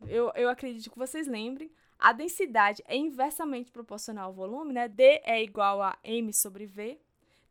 eu, 0.07 0.31
eu 0.35 0.49
acredito 0.49 0.91
que 0.91 0.97
vocês 0.97 1.27
lembrem, 1.27 1.71
a 1.97 2.13
densidade 2.13 2.81
é 2.87 2.95
inversamente 2.95 3.71
proporcional 3.71 4.27
ao 4.27 4.33
volume, 4.33 4.73
né? 4.73 4.87
D 4.87 5.21
é 5.23 5.43
igual 5.43 5.81
a 5.81 5.97
M 6.03 6.33
sobre 6.33 6.65
V. 6.65 6.99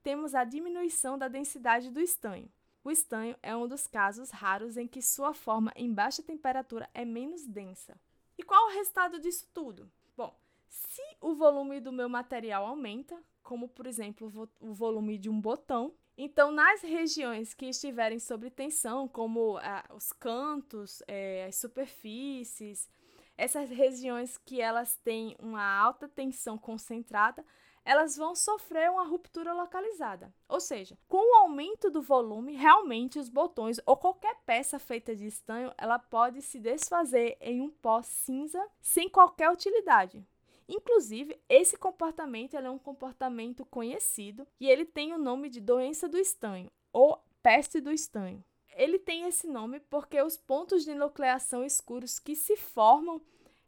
Temos 0.02 0.34
a 0.34 0.44
diminuição 0.44 1.18
da 1.18 1.28
densidade 1.28 1.90
do 1.90 2.00
estanho. 2.00 2.50
O 2.82 2.90
estanho 2.90 3.36
é 3.42 3.54
um 3.54 3.68
dos 3.68 3.86
casos 3.86 4.30
raros 4.30 4.78
em 4.78 4.86
que 4.86 5.02
sua 5.02 5.34
forma 5.34 5.70
em 5.76 5.92
baixa 5.92 6.22
temperatura 6.22 6.88
é 6.94 7.04
menos 7.04 7.44
densa. 7.44 8.00
E 8.38 8.42
qual 8.42 8.66
o 8.66 8.72
resultado 8.72 9.18
disso 9.18 9.46
tudo? 9.52 9.90
Bom, 10.16 10.34
se 10.68 11.02
o 11.20 11.34
volume 11.34 11.80
do 11.80 11.92
meu 11.92 12.08
material 12.08 12.64
aumenta, 12.64 13.22
como 13.42 13.68
por 13.68 13.86
exemplo 13.86 14.48
o 14.60 14.72
volume 14.72 15.18
de 15.18 15.28
um 15.28 15.38
botão, 15.38 15.92
então, 16.20 16.50
nas 16.50 16.82
regiões 16.82 17.54
que 17.54 17.66
estiverem 17.66 18.18
sob 18.18 18.50
tensão, 18.50 19.06
como 19.06 19.56
ah, 19.58 19.84
os 19.94 20.12
cantos, 20.12 21.00
é, 21.06 21.44
as 21.44 21.54
superfícies, 21.54 22.90
essas 23.36 23.70
regiões 23.70 24.36
que 24.36 24.60
elas 24.60 24.96
têm 24.96 25.36
uma 25.38 25.62
alta 25.62 26.08
tensão 26.08 26.58
concentrada, 26.58 27.44
elas 27.84 28.16
vão 28.16 28.34
sofrer 28.34 28.90
uma 28.90 29.04
ruptura 29.04 29.52
localizada. 29.52 30.34
Ou 30.48 30.58
seja, 30.58 30.98
com 31.06 31.18
o 31.18 31.36
aumento 31.36 31.88
do 31.88 32.02
volume, 32.02 32.56
realmente 32.56 33.16
os 33.16 33.28
botões 33.28 33.80
ou 33.86 33.96
qualquer 33.96 34.34
peça 34.44 34.76
feita 34.76 35.14
de 35.14 35.24
estanho, 35.24 35.72
ela 35.78 36.00
pode 36.00 36.42
se 36.42 36.58
desfazer 36.58 37.38
em 37.40 37.60
um 37.60 37.70
pó 37.70 38.02
cinza 38.02 38.62
sem 38.80 39.08
qualquer 39.08 39.50
utilidade. 39.50 40.26
Inclusive, 40.68 41.40
esse 41.48 41.76
comportamento 41.78 42.56
é 42.56 42.70
um 42.70 42.78
comportamento 42.78 43.64
conhecido 43.64 44.46
e 44.60 44.68
ele 44.68 44.84
tem 44.84 45.14
o 45.14 45.18
nome 45.18 45.48
de 45.48 45.60
doença 45.60 46.06
do 46.06 46.18
estanho 46.18 46.70
ou 46.92 47.24
peste 47.42 47.80
do 47.80 47.90
estanho. 47.90 48.44
Ele 48.76 48.98
tem 48.98 49.24
esse 49.24 49.46
nome 49.46 49.80
porque 49.80 50.20
os 50.20 50.36
pontos 50.36 50.84
de 50.84 50.94
nucleação 50.94 51.64
escuros 51.64 52.18
que 52.18 52.36
se 52.36 52.56
formam 52.56 53.20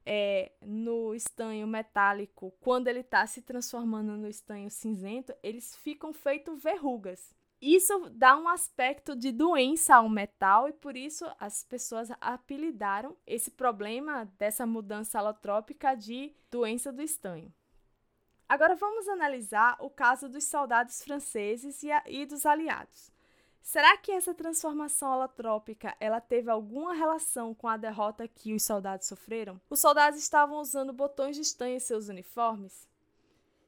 é, 0.05 0.53
no 0.61 1.15
estanho 1.15 1.67
metálico, 1.67 2.53
quando 2.61 2.89
ele 2.89 3.01
está 3.01 3.27
se 3.27 3.43
transformando 3.43 4.17
no 4.17 4.29
estanho 4.29 4.71
cinzento, 4.71 5.35
eles 5.43 5.77
ficam 5.77 6.13
feitos 6.13 6.63
verrugas. 6.63 7.35
Isso 7.61 8.09
dá 8.11 8.38
um 8.38 8.49
aspecto 8.49 9.14
de 9.14 9.31
doença 9.31 9.96
ao 9.96 10.09
metal 10.09 10.66
e 10.66 10.73
por 10.73 10.96
isso 10.96 11.27
as 11.38 11.62
pessoas 11.62 12.11
apelidaram 12.18 13.14
esse 13.27 13.51
problema 13.51 14.25
dessa 14.38 14.64
mudança 14.64 15.18
alotrópica 15.18 15.94
de 15.94 16.35
doença 16.51 16.90
do 16.90 17.03
estanho. 17.03 17.53
Agora 18.49 18.75
vamos 18.75 19.07
analisar 19.09 19.77
o 19.79 19.90
caso 19.90 20.29
dos 20.29 20.44
soldados 20.44 21.03
franceses 21.03 21.83
e, 21.83 21.92
a, 21.92 22.03
e 22.07 22.25
dos 22.25 22.46
aliados. 22.46 23.12
Será 23.62 23.96
que 23.99 24.11
essa 24.11 24.35
transformação 24.35 25.12
alotrópica 25.12 25.94
ela 26.01 26.20
teve 26.20 26.51
alguma 26.51 26.94
relação 26.94 27.55
com 27.55 27.68
a 27.68 27.77
derrota 27.77 28.27
que 28.27 28.55
os 28.55 28.62
soldados 28.62 29.07
sofreram? 29.07 29.61
Os 29.68 29.81
soldados 29.81 30.18
estavam 30.18 30.59
usando 30.59 30.92
botões 30.94 31.37
de 31.37 31.42
estanho 31.42 31.77
em 31.77 31.81
seus 31.81 32.09
uniformes? 32.09 32.88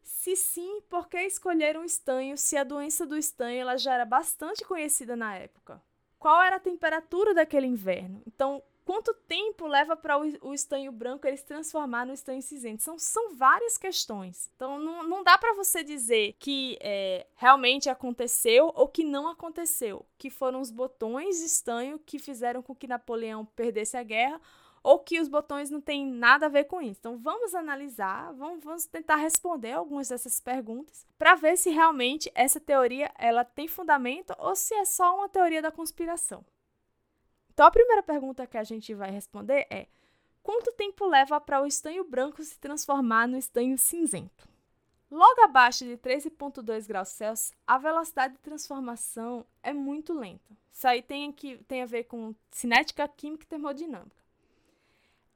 Se 0.03 0.37
sim, 0.37 0.81
por 0.89 1.09
que 1.09 1.21
escolheram 1.23 1.83
o 1.83 1.85
estanho 1.85 2.37
se 2.37 2.57
a 2.57 2.65
doença 2.65 3.07
do 3.07 3.17
estanho 3.17 3.61
ela 3.61 3.77
já 3.77 3.95
era 3.95 4.05
bastante 4.05 4.65
conhecida 4.65 5.17
na 5.17 5.35
época? 5.37 5.83
Qual 6.19 6.41
era 6.41 6.57
a 6.57 6.61
temperatura 6.61 7.35
daquele 7.35 7.67
inverno? 7.67 8.23
Então, 8.27 8.63
quanto 8.85 9.15
tempo 9.27 9.67
leva 9.67 9.97
para 9.97 10.19
o 10.19 10.55
estanho 10.55 10.93
branco 10.93 11.27
ele 11.27 11.37
se 11.37 11.45
transformar 11.45 12.07
no 12.07 12.13
estanho 12.13 12.43
cinzento? 12.43 12.83
São, 12.83 12.99
são 12.99 13.35
várias 13.35 13.77
questões. 13.77 14.51
Então, 14.55 14.79
não, 14.79 15.03
não 15.03 15.25
dá 15.25 15.37
para 15.39 15.55
você 15.55 15.83
dizer 15.83 16.37
que 16.39 16.79
é, 16.81 17.27
realmente 17.37 17.89
aconteceu 17.89 18.73
ou 18.75 18.87
que 18.89 19.05
não 19.05 19.29
aconteceu, 19.29 20.07
que 20.19 20.31
foram 20.31 20.61
os 20.61 20.71
botões 20.71 21.39
de 21.39 21.47
estanho 21.47 21.99
que 21.99 22.19
fizeram 22.19 22.63
com 22.63 22.75
que 22.75 22.87
Napoleão 22.87 23.45
perdesse 23.45 23.97
a 23.97 24.03
guerra 24.03 24.41
ou 24.83 24.99
que 24.99 25.21
os 25.21 25.29
botões 25.29 25.71
não 25.71 25.81
têm 25.81 26.07
nada 26.07 26.47
a 26.47 26.49
ver 26.49 26.65
com 26.65 26.83
isso. 26.83 26.99
Então, 27.01 27.17
vamos 27.17 27.55
analisar, 27.55 28.33
vamos, 28.33 28.65
vamos 28.65 28.87
tentar 28.87 29.17
responder 29.17 29.73
algumas 29.73 30.09
dessas 30.09 30.41
perguntas 30.41 31.07
para 31.17 31.35
ver 31.35 31.57
se 31.57 31.71
realmente 31.71 32.31
essa 32.35 32.59
teoria 32.59 33.13
ela 33.17 33.45
tem 33.45 33.69
fundamento 33.69 34.35
ou 34.39 34.57
se 34.57 34.75
é 34.75 34.85
só 34.85 35.17
uma 35.17 35.29
teoria 35.29 35.63
da 35.63 35.71
conspiração. 35.71 36.45
Então, 37.53 37.67
a 37.67 37.71
primeira 37.71 38.03
pergunta 38.03 38.47
que 38.47 38.59
a 38.59 38.65
gente 38.65 38.95
vai 38.95 39.11
responder 39.11 39.67
é: 39.71 39.87
quanto 40.43 40.73
tempo 40.73 41.07
leva 41.07 41.41
para 41.41 41.63
o 41.63 41.67
estanho 41.67 42.03
branco 42.03 42.43
se 42.43 42.59
transformar 42.59 43.29
no 43.29 43.37
estanho 43.37 43.79
cinzento? 43.79 44.51
Logo 45.11 45.43
abaixo 45.43 45.85
de 45.85 45.99
13,2 45.99 46.89
graus 46.89 47.11
Celsius, 47.11 47.53
a 47.67 47.77
velocidade 47.77 48.33
de 48.33 48.41
transformação 48.41 49.45
é 49.63 49.71
muito 49.71 50.15
lenta. 50.15 50.57
Isso 50.73 50.89
aí 50.89 51.03
tem, 51.03 51.31
que, 51.31 51.59
tem 51.65 51.83
a 51.83 51.87
ver 51.87 52.05
com 52.05 52.35
cinética, 52.51 53.07
química 53.07 53.45
e 53.45 53.47
termodinâmica. 53.47 54.22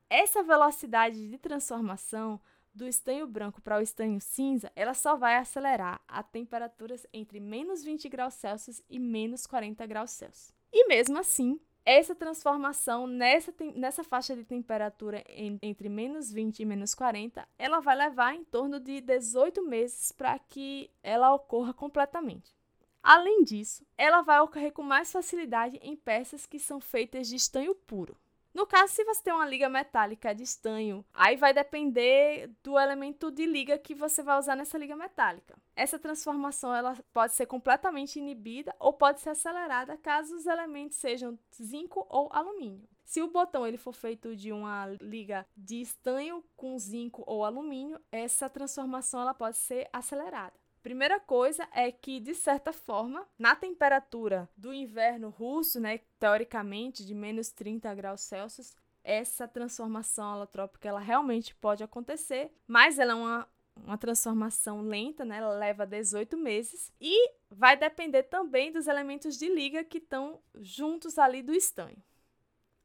Essa 0.09 0.43
velocidade 0.43 1.29
de 1.29 1.37
transformação 1.37 2.41
do 2.73 2.87
estanho 2.87 3.27
branco 3.27 3.61
para 3.61 3.79
o 3.79 3.83
estanho 3.83 4.21
cinza, 4.21 4.71
ela 4.77 4.95
só 4.95 5.17
vai 5.17 5.37
acelerar 5.37 6.01
a 6.07 6.23
temperaturas 6.23 7.07
entre 7.13 7.41
menos 7.41 7.83
20 7.83 8.09
graus 8.09 8.35
Celsius 8.35 8.83
e 8.89 8.99
menos 8.99 9.47
40 9.47 9.85
graus 9.87 10.11
Celsius. 10.11 10.55
E 10.73 10.87
mesmo 10.87 11.19
assim, 11.19 11.59
essa 11.85 12.15
transformação 12.15 13.07
nessa, 13.07 13.53
nessa 13.75 14.05
faixa 14.05 14.37
de 14.37 14.45
temperatura 14.45 15.25
em, 15.29 15.59
entre 15.63 15.89
menos 15.89 16.31
20 16.31 16.61
e 16.61 16.65
menos 16.65 16.95
40, 16.95 17.49
ela 17.59 17.81
vai 17.81 17.97
levar 17.97 18.35
em 18.35 18.45
torno 18.45 18.79
de 18.79 19.01
18 19.01 19.63
meses 19.67 20.13
para 20.13 20.39
que 20.39 20.91
ela 21.03 21.33
ocorra 21.33 21.73
completamente. 21.73 22.55
Além 23.03 23.43
disso, 23.43 23.87
ela 23.97 24.21
vai 24.21 24.41
ocorrer 24.41 24.73
com 24.73 24.83
mais 24.83 25.11
facilidade 25.11 25.79
em 25.81 25.97
peças 25.97 26.45
que 26.45 26.59
são 26.59 26.81
feitas 26.81 27.29
de 27.29 27.37
estanho 27.37 27.75
puro. 27.75 28.17
No 28.57 28.67
caso, 28.67 28.95
se 28.95 29.05
você 29.05 29.23
tem 29.23 29.35
uma 29.35 29.45
liga 29.45 29.69
metálica 29.69 30.35
de 30.35 30.43
estanho, 30.43 31.05
aí 31.13 31.37
vai 31.37 31.53
depender 31.53 32.51
do 32.63 32.79
elemento 32.79 33.31
de 33.31 33.45
liga 33.45 33.77
que 33.77 33.95
você 33.95 34.23
vai 34.23 34.39
usar 34.39 34.57
nessa 34.57 34.79
liga 34.79 34.97
metálica. 34.97 35.59
Essa 35.77 35.99
transformação 35.99 36.75
ela 36.75 36.97
pode 37.13 37.35
ser 37.35 37.45
completamente 37.45 38.19
inibida 38.19 38.75
ou 38.81 38.95
pode 38.95 39.21
ser 39.21 39.29
acelerada 39.29 39.99
caso 39.99 40.35
os 40.35 40.47
elementos 40.47 40.97
sejam 40.97 41.39
zinco 41.55 42.07
ou 42.09 42.31
alumínio. 42.33 42.89
Se 43.05 43.21
o 43.21 43.31
botão 43.31 43.67
ele 43.67 43.77
for 43.77 43.93
feito 43.93 44.35
de 44.35 44.51
uma 44.51 44.87
liga 45.03 45.47
de 45.55 45.83
estanho 45.83 46.43
com 46.57 46.79
zinco 46.79 47.23
ou 47.27 47.45
alumínio, 47.45 48.01
essa 48.11 48.49
transformação 48.49 49.21
ela 49.21 49.35
pode 49.35 49.59
ser 49.59 49.87
acelerada. 49.93 50.59
Primeira 50.87 51.19
coisa 51.19 51.67
é 51.73 51.91
que, 51.91 52.21
de 52.21 52.33
certa 52.33 52.73
forma, 52.73 53.27
na 53.37 53.57
temperatura 53.57 54.49
do 54.57 54.73
inverno 54.73 55.31
russo, 55.31 55.81
né, 55.81 55.99
teoricamente 56.17 57.05
de 57.05 57.13
menos 57.13 57.51
30 57.51 57.93
graus 57.93 58.21
Celsius, 58.21 58.73
essa 59.03 59.49
transformação 59.49 60.35
alotrópica 60.35 60.89
ela 60.89 61.01
realmente 61.01 61.57
pode 61.57 61.83
acontecer, 61.83 62.53
mas 62.69 63.01
ela 63.01 63.11
é 63.11 63.15
uma, 63.17 63.49
uma 63.85 63.99
transformação 63.99 64.81
lenta, 64.81 65.25
né? 65.25 65.39
ela 65.39 65.59
leva 65.59 65.85
18 65.85 66.37
meses 66.37 66.93
e 67.01 67.33
vai 67.51 67.77
depender 67.77 68.23
também 68.23 68.71
dos 68.71 68.87
elementos 68.87 69.37
de 69.37 69.53
liga 69.53 69.83
que 69.83 69.99
estão 69.99 70.39
juntos 70.55 71.19
ali 71.19 71.43
do 71.43 71.53
estanho. 71.53 72.01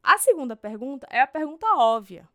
A 0.02 0.18
segunda 0.18 0.56
pergunta 0.56 1.06
é 1.08 1.22
a 1.22 1.28
pergunta 1.28 1.68
óbvia. 1.76 2.28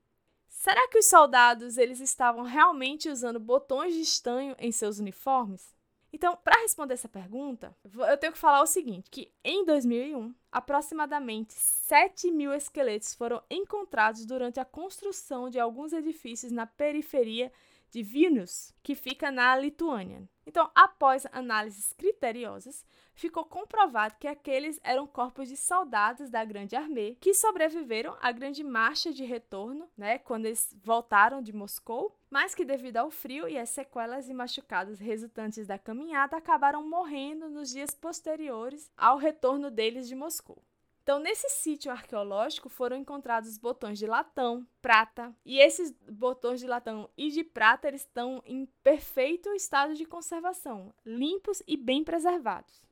Será 0.67 0.89
que 0.89 0.99
os 0.99 1.07
soldados 1.07 1.79
eles 1.79 2.01
estavam 2.01 2.43
realmente 2.43 3.09
usando 3.09 3.39
botões 3.39 3.95
de 3.95 4.01
estanho 4.01 4.57
em 4.59 4.73
seus 4.73 4.99
uniformes? 4.99 5.73
Então, 6.13 6.37
para 6.43 6.61
responder 6.61 6.95
essa 6.95 7.09
pergunta, 7.09 7.73
eu 7.85 8.17
tenho 8.17 8.33
que 8.33 8.39
falar 8.41 8.61
o 8.63 8.67
seguinte: 8.67 9.09
que 9.09 9.33
em 9.45 9.65
2001, 9.65 10.35
aproximadamente 10.51 11.53
7 11.53 12.33
mil 12.33 12.53
esqueletos 12.53 13.15
foram 13.15 13.41
encontrados 13.49 14.27
durante 14.27 14.59
a 14.59 14.65
construção 14.65 15.49
de 15.49 15.61
alguns 15.61 15.93
edifícios 15.93 16.51
na 16.51 16.67
periferia 16.67 17.53
de 17.89 18.03
Vilnius, 18.03 18.75
que 18.83 18.97
fica 18.97 19.31
na 19.31 19.57
Lituânia. 19.57 20.29
Então, 20.47 20.71
após 20.75 21.27
análises 21.33 21.93
criteriosas, 21.93 22.87
ficou 23.15 23.45
comprovado 23.45 24.15
que 24.21 24.29
aqueles 24.29 24.79
eram 24.85 25.07
corpos 25.07 25.49
de 25.49 25.57
soldados 25.57 26.31
da 26.31 26.45
Grande 26.45 26.77
Armée 26.77 27.17
que 27.21 27.35
sobreviveram 27.35 28.17
à 28.21 28.31
grande 28.31 28.63
marcha 28.63 29.13
de 29.13 29.25
retorno, 29.25 29.91
né, 29.97 30.19
quando 30.19 30.47
eles 30.47 30.73
voltaram 30.85 31.43
de 31.43 31.53
Moscou, 31.53 32.17
mas 32.31 32.55
que 32.55 32.65
devido 32.65 32.99
ao 32.99 33.11
frio 33.11 33.49
e 33.49 33.59
às 33.59 33.71
sequelas 33.71 34.29
e 34.29 34.35
machucados 34.35 35.01
resultantes 35.01 35.67
da 35.67 35.79
caminhada 35.79 36.37
acabaram 36.37 36.89
morrendo 36.89 37.49
nos 37.49 37.71
dias 37.71 37.91
posteriores 37.91 38.91
ao 38.97 39.17
retorno 39.17 39.71
deles 39.71 40.07
de 40.07 40.15
Moscou. 40.15 40.63
Então, 41.07 41.21
nesse 41.21 41.49
sítio 41.51 41.93
arqueológico 41.93 42.69
foram 42.69 42.97
encontrados 42.97 43.57
botões 43.59 43.97
de 43.97 44.09
latão, 44.09 44.67
prata, 44.83 45.33
e 45.45 45.61
esses 45.61 45.93
botões 45.93 46.59
de 46.59 46.67
latão 46.67 47.09
e 47.17 47.31
de 47.31 47.45
prata 47.45 47.87
eles 47.87 48.01
estão 48.01 48.43
em 48.45 48.67
perfeito 48.83 49.51
estado 49.51 49.95
de 49.95 50.05
conservação, 50.05 50.93
limpos 51.05 51.63
e 51.65 51.77
bem 51.77 52.03
preservados. 52.03 52.83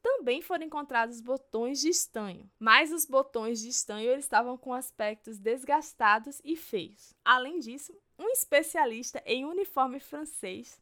Também 0.00 0.40
foram 0.40 0.66
encontrados 0.66 1.20
botões 1.20 1.80
de 1.80 1.88
estanho, 1.88 2.48
mas 2.60 2.92
os 2.92 3.06
botões 3.06 3.60
de 3.60 3.70
estanho 3.70 4.08
eles 4.08 4.24
estavam 4.24 4.56
com 4.56 4.72
aspectos 4.72 5.36
desgastados 5.40 6.40
e 6.44 6.54
feios. 6.54 7.12
Além 7.24 7.58
disso, 7.58 7.92
um 8.16 8.28
especialista 8.28 9.20
em 9.26 9.44
uniforme 9.44 9.98
francês 9.98 10.80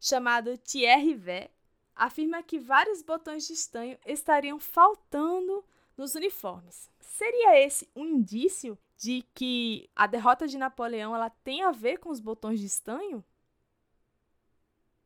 chamado 0.00 0.58
Thierry 0.58 1.14
Vé 1.14 1.52
afirma 1.94 2.42
que 2.42 2.58
vários 2.58 3.00
botões 3.00 3.46
de 3.46 3.52
estanho 3.52 3.96
estariam 4.04 4.58
faltando 4.58 5.64
nos 6.00 6.14
uniformes. 6.14 6.90
Seria 6.98 7.62
esse 7.62 7.86
um 7.94 8.06
indício 8.06 8.78
de 8.96 9.22
que 9.34 9.90
a 9.94 10.06
derrota 10.06 10.48
de 10.48 10.56
Napoleão 10.56 11.14
ela 11.14 11.28
tem 11.28 11.62
a 11.62 11.72
ver 11.72 11.98
com 11.98 12.08
os 12.08 12.20
botões 12.20 12.58
de 12.58 12.64
estanho? 12.64 13.22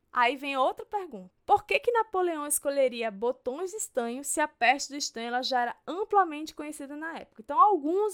Aí 0.09 0.37
vem 0.37 0.55
outra 0.55 0.85
pergunta. 0.85 1.29
Por 1.45 1.65
que, 1.65 1.81
que 1.81 1.91
Napoleão 1.91 2.47
escolheria 2.47 3.11
botões 3.11 3.71
de 3.71 3.77
estanho 3.77 4.23
se 4.23 4.39
a 4.39 4.47
peste 4.47 4.93
do 4.93 4.95
estanho 4.95 5.27
ela 5.27 5.41
já 5.41 5.63
era 5.63 5.75
amplamente 5.85 6.55
conhecida 6.55 6.95
na 6.95 7.19
época? 7.19 7.41
Então, 7.41 7.59
alguns, 7.59 8.13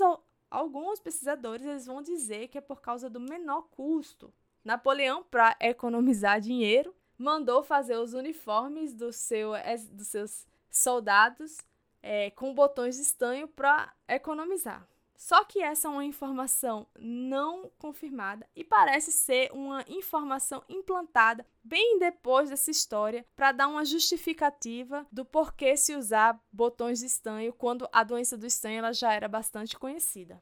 alguns 0.50 1.00
pesquisadores 1.00 1.63
eles 1.63 1.86
vão 1.86 2.02
dizer 2.02 2.48
que 2.48 2.58
é 2.58 2.62
por 2.62 2.82
causa 2.82 3.08
do 3.08 3.20
menor 3.20 3.67
custo. 3.70 4.34
Napoleão, 4.63 5.24
para 5.24 5.56
economizar 5.60 6.41
dinheiro, 6.41 6.96
mandou 7.15 7.62
fazer 7.62 7.98
os 7.98 8.15
uniformes 8.15 8.96
do 8.96 9.13
seu, 9.13 9.52
dos 9.91 10.08
seus 10.08 10.48
soldados 10.67 11.60
é, 12.01 12.31
com 12.31 12.53
botões 12.53 12.95
de 12.95 13.01
estanho 13.01 13.47
para 13.47 13.93
economizar. 14.07 14.87
Só 15.21 15.43
que 15.43 15.61
essa 15.61 15.87
é 15.87 15.91
uma 15.91 16.03
informação 16.03 16.87
não 16.97 17.71
confirmada 17.77 18.49
e 18.55 18.63
parece 18.63 19.11
ser 19.11 19.51
uma 19.53 19.85
informação 19.87 20.63
implantada 20.67 21.45
bem 21.63 21.99
depois 21.99 22.49
dessa 22.49 22.71
história 22.71 23.23
para 23.35 23.51
dar 23.51 23.67
uma 23.67 23.85
justificativa 23.85 25.05
do 25.11 25.23
porquê 25.23 25.77
se 25.77 25.95
usar 25.95 26.43
botões 26.51 27.01
de 27.01 27.05
estanho 27.05 27.53
quando 27.53 27.87
a 27.91 28.03
doença 28.03 28.35
do 28.35 28.47
estanho 28.47 28.79
ela 28.79 28.93
já 28.93 29.13
era 29.13 29.27
bastante 29.27 29.77
conhecida. 29.77 30.41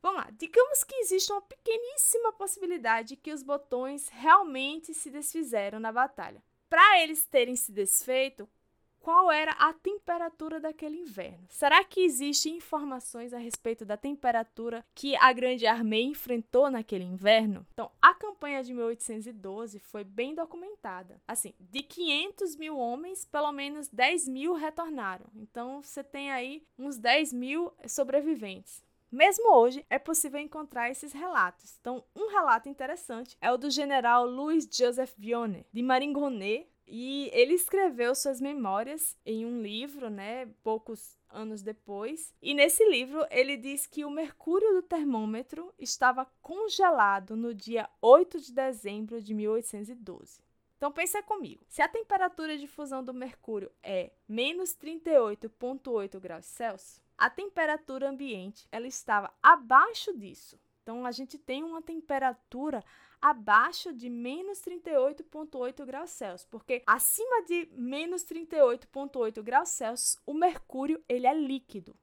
Vamos 0.00 0.22
lá, 0.22 0.30
digamos 0.38 0.84
que 0.84 0.94
existe 0.94 1.32
uma 1.32 1.42
pequeníssima 1.42 2.32
possibilidade 2.32 3.16
que 3.16 3.32
os 3.32 3.42
botões 3.42 4.08
realmente 4.08 4.94
se 4.94 5.10
desfizeram 5.10 5.80
na 5.80 5.90
batalha. 5.90 6.40
Para 6.68 7.02
eles 7.02 7.26
terem 7.26 7.56
se 7.56 7.72
desfeito, 7.72 8.48
qual 9.00 9.30
era 9.32 9.52
a 9.52 9.72
temperatura 9.72 10.60
daquele 10.60 10.98
inverno. 10.98 11.46
Será 11.48 11.82
que 11.82 12.00
existem 12.00 12.56
informações 12.56 13.32
a 13.32 13.38
respeito 13.38 13.84
da 13.84 13.96
temperatura 13.96 14.84
que 14.94 15.16
a 15.16 15.32
Grande 15.32 15.66
Armée 15.66 16.04
enfrentou 16.04 16.70
naquele 16.70 17.04
inverno? 17.04 17.66
Então, 17.72 17.90
a 18.00 18.14
campanha 18.14 18.62
de 18.62 18.72
1812 18.72 19.78
foi 19.80 20.04
bem 20.04 20.34
documentada. 20.34 21.20
Assim, 21.26 21.54
de 21.58 21.82
500 21.82 22.56
mil 22.56 22.78
homens, 22.78 23.24
pelo 23.24 23.50
menos 23.52 23.88
10 23.88 24.28
mil 24.28 24.54
retornaram. 24.54 25.26
Então, 25.34 25.82
você 25.82 26.04
tem 26.04 26.30
aí 26.30 26.62
uns 26.78 26.98
10 26.98 27.32
mil 27.32 27.72
sobreviventes. 27.86 28.82
Mesmo 29.10 29.52
hoje, 29.52 29.84
é 29.90 29.98
possível 29.98 30.38
encontrar 30.38 30.88
esses 30.88 31.12
relatos. 31.12 31.76
Então, 31.80 32.04
um 32.14 32.28
relato 32.28 32.68
interessante 32.68 33.36
é 33.40 33.50
o 33.50 33.56
do 33.56 33.68
general 33.68 34.24
Louis 34.24 34.68
Joseph 34.70 35.12
Vionnet, 35.18 35.66
de 35.72 35.82
Maringonnet, 35.82 36.69
E 36.92 37.30
ele 37.32 37.54
escreveu 37.54 38.16
suas 38.16 38.40
memórias 38.40 39.16
em 39.24 39.46
um 39.46 39.62
livro, 39.62 40.10
né, 40.10 40.46
poucos 40.60 41.16
anos 41.30 41.62
depois. 41.62 42.34
E 42.42 42.52
nesse 42.52 42.84
livro 42.90 43.24
ele 43.30 43.56
diz 43.56 43.86
que 43.86 44.04
o 44.04 44.10
mercúrio 44.10 44.74
do 44.74 44.82
termômetro 44.82 45.72
estava 45.78 46.26
congelado 46.42 47.36
no 47.36 47.54
dia 47.54 47.88
8 48.02 48.40
de 48.40 48.52
dezembro 48.52 49.22
de 49.22 49.32
1812. 49.32 50.42
Então 50.76 50.90
pensa 50.90 51.22
comigo, 51.22 51.64
se 51.68 51.80
a 51.80 51.86
temperatura 51.86 52.58
de 52.58 52.66
fusão 52.66 53.04
do 53.04 53.14
mercúrio 53.14 53.70
é 53.84 54.10
menos 54.28 54.70
38,8 54.74 56.18
graus 56.18 56.46
Celsius, 56.46 57.00
a 57.16 57.30
temperatura 57.30 58.10
ambiente 58.10 58.66
ela 58.72 58.88
estava 58.88 59.32
abaixo 59.40 60.12
disso. 60.18 60.58
Então 60.82 61.06
a 61.06 61.12
gente 61.12 61.38
tem 61.38 61.62
uma 61.62 61.82
temperatura 61.82 62.82
abaixo 63.20 63.92
de 63.92 64.08
menos 64.08 64.60
38,8 64.60 65.84
graus 65.84 66.10
Celsius, 66.10 66.46
porque 66.50 66.82
acima 66.86 67.42
de 67.44 67.68
menos 67.72 68.24
38,8 68.24 69.42
graus 69.42 69.68
Celsius, 69.70 70.18
o 70.24 70.32
mercúrio 70.32 71.02
ele 71.08 71.26
é 71.26 71.34
líquido. 71.34 71.96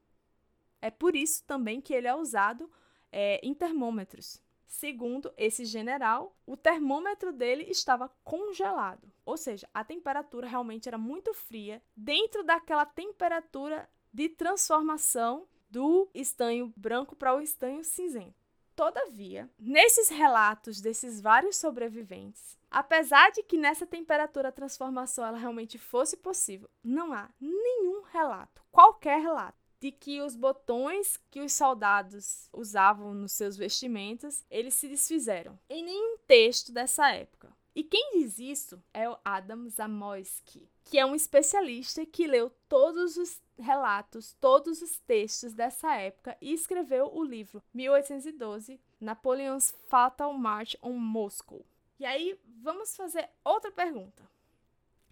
É 0.82 0.92
por 0.92 1.16
isso 1.16 1.44
também 1.46 1.82
que 1.82 1.94
ele 1.94 2.08
é 2.08 2.16
usado 2.16 2.70
é, 3.12 3.40
em 3.44 3.54
termômetros. 3.54 4.42
Segundo 4.68 5.34
esse 5.38 5.64
general, 5.64 6.36
o 6.46 6.58
termômetro 6.58 7.32
dele 7.32 7.64
estava 7.70 8.10
congelado, 8.24 9.12
ou 9.26 9.38
seja, 9.38 9.68
a 9.74 9.84
temperatura 9.84 10.46
realmente 10.46 10.90
era 10.90 10.98
muito 10.98 11.34
fria 11.34 11.82
dentro 11.96 12.44
daquela 12.44 12.86
temperatura 12.86 13.90
de 14.14 14.28
transformação 14.28 15.48
do 15.70 16.10
estanho 16.14 16.74
branco 16.76 17.16
para 17.16 17.36
o 17.36 17.42
estanho 17.42 17.84
cinzento. 17.84 18.47
Todavia, 18.78 19.50
nesses 19.58 20.08
relatos 20.08 20.80
desses 20.80 21.20
vários 21.20 21.58
sobreviventes, 21.58 22.56
apesar 22.70 23.32
de 23.32 23.42
que 23.42 23.58
nessa 23.58 23.88
temperatura 23.88 24.50
a 24.50 24.52
transformação 24.52 25.26
ela 25.26 25.40
realmente 25.40 25.80
fosse 25.80 26.16
possível, 26.16 26.70
não 26.84 27.12
há 27.12 27.28
nenhum 27.42 28.04
relato, 28.04 28.62
qualquer 28.70 29.20
relato, 29.20 29.58
de 29.80 29.92
que 29.92 30.22
os 30.22 30.36
botões 30.36 31.18
que 31.32 31.42
os 31.42 31.54
soldados 31.54 32.48
usavam 32.54 33.16
nos 33.16 33.32
seus 33.32 33.58
vestimentos, 33.58 34.46
eles 34.48 34.76
se 34.76 34.88
desfizeram. 34.88 35.58
Em 35.68 35.84
nenhum 35.84 36.20
texto 36.28 36.72
dessa 36.72 37.10
época. 37.10 37.57
E 37.78 37.84
quem 37.84 38.14
diz 38.14 38.40
isso 38.40 38.84
é 38.92 39.08
o 39.08 39.20
Adam 39.24 39.70
Zamoyski, 39.70 40.68
que 40.84 40.98
é 40.98 41.06
um 41.06 41.14
especialista 41.14 42.04
que 42.08 42.26
leu 42.26 42.50
todos 42.68 43.18
os 43.18 43.40
relatos, 43.56 44.34
todos 44.42 44.82
os 44.82 44.98
textos 44.98 45.54
dessa 45.54 45.94
época 45.94 46.36
e 46.42 46.52
escreveu 46.52 47.16
o 47.16 47.24
livro 47.24 47.62
1812, 47.76 48.82
Napoleon's 49.00 49.76
Fatal 49.90 50.34
March 50.34 50.76
on 50.82 50.94
Moscow. 50.94 51.64
E 52.00 52.06
aí, 52.06 52.42
vamos 52.64 52.96
fazer 52.96 53.30
outra 53.44 53.72
pergunta. 53.72 54.28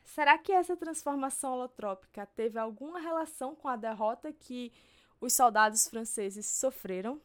Será 0.04 0.36
que 0.36 0.51
essa 0.51 0.75
transformação 0.75 1.54
holotrópica 1.54 2.25
teve 2.25 2.58
alguma 2.58 2.99
relação 2.99 3.54
com 3.54 3.67
a 3.67 3.75
derrota 3.75 4.34
que 4.34 4.73
os 5.21 5.34
soldados 5.34 5.88
franceses 5.88 6.47
sofreram? 6.47 7.21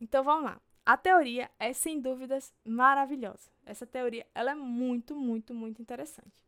Então 0.00 0.24
vamos 0.24 0.46
lá. 0.46 0.60
A 0.84 0.96
teoria 0.96 1.48
é 1.56 1.72
sem 1.72 2.00
dúvidas 2.00 2.52
maravilhosa. 2.64 3.54
Essa 3.66 3.86
teoria 3.86 4.26
ela 4.34 4.52
é 4.52 4.54
muito, 4.54 5.14
muito, 5.14 5.52
muito 5.52 5.82
interessante. 5.82 6.46